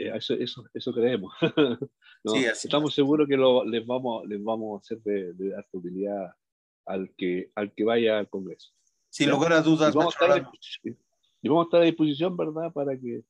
Eso, 0.09 0.35
eso, 0.35 0.65
eso, 0.73 0.93
creemos. 0.93 1.33
no, 2.25 2.33
sí, 2.33 2.45
estamos 2.45 2.95
seguros 2.95 3.29
que 3.29 3.37
lo, 3.37 3.65
les, 3.65 3.87
vamos, 3.87 4.27
les 4.27 4.43
vamos 4.43 4.77
a 4.77 4.81
hacer 4.81 5.03
de, 5.03 5.33
de 5.35 5.55
alta 5.55 5.71
utilidad 5.73 6.35
al 6.87 7.15
que, 7.17 7.51
al 7.55 7.73
que 7.75 7.85
vaya 7.85 8.19
al 8.19 8.29
Congreso. 8.29 8.73
Sin 9.09 9.31
lugar 9.31 9.53
a 9.53 9.63
dudas. 9.63 9.95
Y 9.95 9.99
vamos, 9.99 10.15
a 10.21 10.25
estar, 10.25 10.53
y 11.43 11.49
vamos 11.49 11.65
a 11.65 11.67
estar 11.67 11.83
a 11.83 11.85
disposición, 11.85 12.37
¿verdad?, 12.37 12.73
para 12.73 12.99
que 12.99 13.25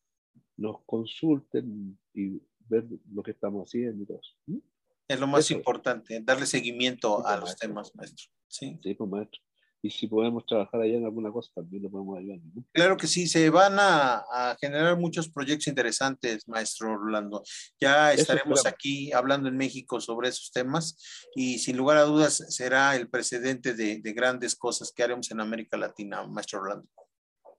nos 0.57 0.83
consulten 0.87 1.99
y 2.15 2.41
ver 2.69 2.85
lo 3.13 3.23
que 3.23 3.33
estamos 3.33 3.69
haciendo 3.69 4.03
y 4.03 4.07
todo 4.07 4.21
¿Mm? 4.47 4.59
Es 5.07 5.21
lo 5.21 5.27
más 5.27 5.51
importante, 5.51 6.19
darle 6.23 6.47
seguimiento 6.47 7.27
a 7.27 7.37
los 7.37 7.57
temas, 7.57 7.95
maestro. 7.95 8.31
Sí, 8.49 8.79
sí 8.83 8.95
pues, 8.95 9.11
maestro 9.11 9.43
y 9.85 9.91
si 9.91 10.07
podemos 10.07 10.47
trabajar 10.47 10.81
allá 10.81 10.97
en 10.97 11.05
alguna 11.05 11.31
cosa, 11.31 11.53
también 11.55 11.83
lo 11.83 11.91
podemos 11.91 12.19
ayudar. 12.19 12.39
Claro 12.73 12.97
que 12.97 13.07
sí, 13.07 13.27
se 13.27 13.51
van 13.51 13.77
a, 13.79 14.57
generar 14.59 14.99
muchos 14.99 15.29
proyectos 15.29 15.67
interesantes, 15.67 16.49
maestro 16.49 16.97
Rolando. 16.97 17.43
Ya 17.79 18.15
estaremos 18.15 18.65
aquí 18.65 19.13
hablando 19.13 19.47
en 19.51 19.59
México 19.59 20.01
sobre 20.01 20.31
esos 20.31 20.51
temas 20.53 21.29
y 21.37 21.59
sin 21.59 21.77
lugar 21.77 21.99
a 21.99 22.05
dudas 22.05 22.47
será 22.49 22.97
el 22.97 23.11
precedente 23.11 23.75
de, 23.75 24.01
de 24.01 24.13
grandes 24.15 24.57
cosas 24.57 24.91
que 24.91 25.03
haremos 25.03 25.31
en 25.31 25.41
América 25.41 25.77
Latina, 25.77 26.27
maestro 26.27 26.63
Rolando. 26.63 26.89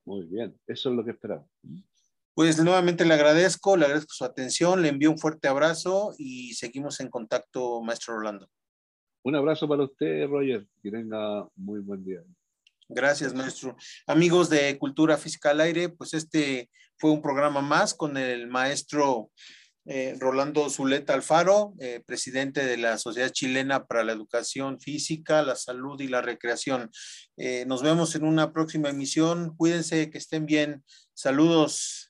Muy 0.03 0.25
bien, 0.25 0.59
eso 0.65 0.89
es 0.89 0.95
lo 0.95 1.05
que 1.05 1.11
esperamos. 1.11 1.47
Pues 2.33 2.57
nuevamente 2.57 3.05
le 3.05 3.13
agradezco, 3.13 3.77
le 3.77 3.85
agradezco 3.85 4.15
su 4.15 4.25
atención, 4.25 4.81
le 4.81 4.89
envío 4.89 5.11
un 5.11 5.19
fuerte 5.19 5.47
abrazo 5.47 6.15
y 6.17 6.55
seguimos 6.55 6.99
en 7.01 7.09
contacto, 7.09 7.83
maestro 7.83 8.17
Rolando. 8.17 8.49
Un 9.25 9.35
abrazo 9.35 9.67
para 9.67 9.83
usted, 9.83 10.27
Roger. 10.27 10.67
Que 10.83 10.91
tenga 10.91 11.47
muy 11.55 11.79
buen 11.79 12.05
día. 12.05 12.21
Gracias, 12.87 13.33
maestro. 13.33 13.75
Amigos 14.05 14.51
de 14.51 14.77
Cultura 14.77 15.17
Física 15.17 15.49
al 15.49 15.61
Aire, 15.61 15.89
pues 15.89 16.13
este 16.13 16.69
fue 16.99 17.09
un 17.09 17.23
programa 17.23 17.61
más 17.61 17.95
con 17.95 18.17
el 18.17 18.45
maestro 18.47 19.31
eh, 19.85 20.15
Rolando 20.19 20.69
Zuleta 20.69 21.15
Alfaro, 21.15 21.73
eh, 21.79 22.03
presidente 22.05 22.63
de 22.63 22.77
la 22.77 22.99
Sociedad 22.99 23.31
Chilena 23.31 23.87
para 23.87 24.03
la 24.03 24.13
Educación 24.13 24.79
Física, 24.79 25.41
la 25.41 25.55
Salud 25.55 25.99
y 26.01 26.07
la 26.07 26.21
Recreación. 26.21 26.91
Eh, 27.35 27.65
nos 27.65 27.81
vemos 27.81 28.13
en 28.13 28.25
una 28.25 28.53
próxima 28.53 28.89
emisión. 28.89 29.55
Cuídense, 29.57 30.11
que 30.11 30.19
estén 30.19 30.45
bien. 30.45 30.83
Saludos. 31.15 32.04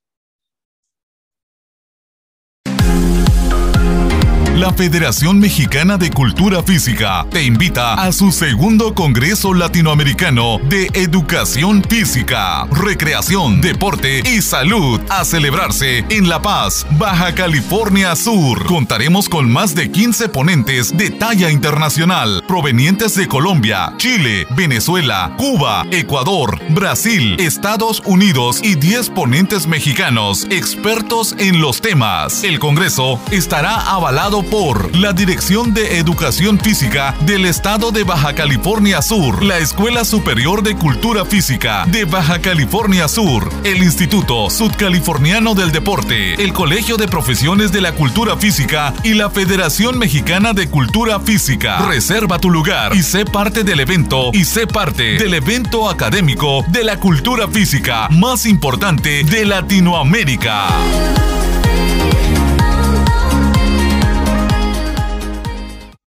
La 4.55 4.71
Federación 4.71 5.37
Mexicana 5.41 5.97
de 5.97 6.09
Cultura 6.09 6.63
Física 6.63 7.25
te 7.29 7.43
invita 7.43 7.95
a 7.95 8.13
su 8.13 8.31
segundo 8.31 8.95
Congreso 8.95 9.53
Latinoamericano 9.53 10.59
de 10.69 10.89
Educación 10.93 11.83
Física, 11.83 12.65
Recreación, 12.71 13.59
Deporte 13.59 14.23
y 14.25 14.41
Salud 14.41 15.01
a 15.09 15.25
celebrarse 15.25 16.05
en 16.07 16.29
La 16.29 16.41
Paz, 16.41 16.87
Baja 16.91 17.35
California 17.35 18.15
Sur. 18.15 18.65
Contaremos 18.65 19.27
con 19.27 19.51
más 19.51 19.75
de 19.75 19.91
15 19.91 20.29
ponentes 20.29 20.95
de 20.95 21.09
talla 21.09 21.51
internacional 21.51 22.41
provenientes 22.47 23.13
de 23.15 23.27
Colombia, 23.27 23.91
Chile, 23.97 24.47
Venezuela, 24.51 25.33
Cuba, 25.37 25.85
Ecuador, 25.91 26.61
Brasil, 26.69 27.35
Estados 27.41 28.01
Unidos 28.05 28.61
y 28.63 28.75
10 28.75 29.09
ponentes 29.09 29.67
mexicanos 29.67 30.47
expertos 30.49 31.35
en 31.39 31.59
los 31.59 31.81
temas. 31.81 32.45
El 32.45 32.59
Congreso 32.59 33.19
estará 33.31 33.81
avalado 33.81 34.44
por 34.45 34.95
la 34.95 35.13
Dirección 35.13 35.73
de 35.73 35.97
Educación 35.97 36.59
Física 36.59 37.15
del 37.21 37.45
Estado 37.45 37.91
de 37.91 38.03
Baja 38.03 38.33
California 38.33 39.01
Sur, 39.01 39.43
la 39.43 39.57
Escuela 39.57 40.05
Superior 40.05 40.63
de 40.63 40.75
Cultura 40.75 41.25
Física 41.25 41.85
de 41.87 42.05
Baja 42.05 42.39
California 42.39 43.07
Sur, 43.07 43.49
el 43.63 43.77
Instituto 43.83 44.49
Sudcaliforniano 44.49 45.55
del 45.55 45.71
Deporte, 45.71 46.41
el 46.41 46.53
Colegio 46.53 46.97
de 46.97 47.07
Profesiones 47.07 47.71
de 47.71 47.81
la 47.81 47.93
Cultura 47.93 48.37
Física 48.37 48.93
y 49.03 49.13
la 49.13 49.29
Federación 49.29 49.97
Mexicana 49.97 50.53
de 50.53 50.69
Cultura 50.69 51.19
Física. 51.19 51.85
Reserva 51.87 52.39
tu 52.39 52.49
lugar 52.49 52.95
y 52.95 53.03
sé 53.03 53.25
parte 53.25 53.63
del 53.63 53.79
evento 53.79 54.31
y 54.33 54.45
sé 54.45 54.67
parte 54.67 55.17
del 55.17 55.33
evento 55.33 55.89
académico 55.89 56.63
de 56.67 56.83
la 56.83 56.99
cultura 56.99 57.47
física 57.47 58.07
más 58.09 58.45
importante 58.45 59.23
de 59.23 59.45
Latinoamérica. 59.45 60.67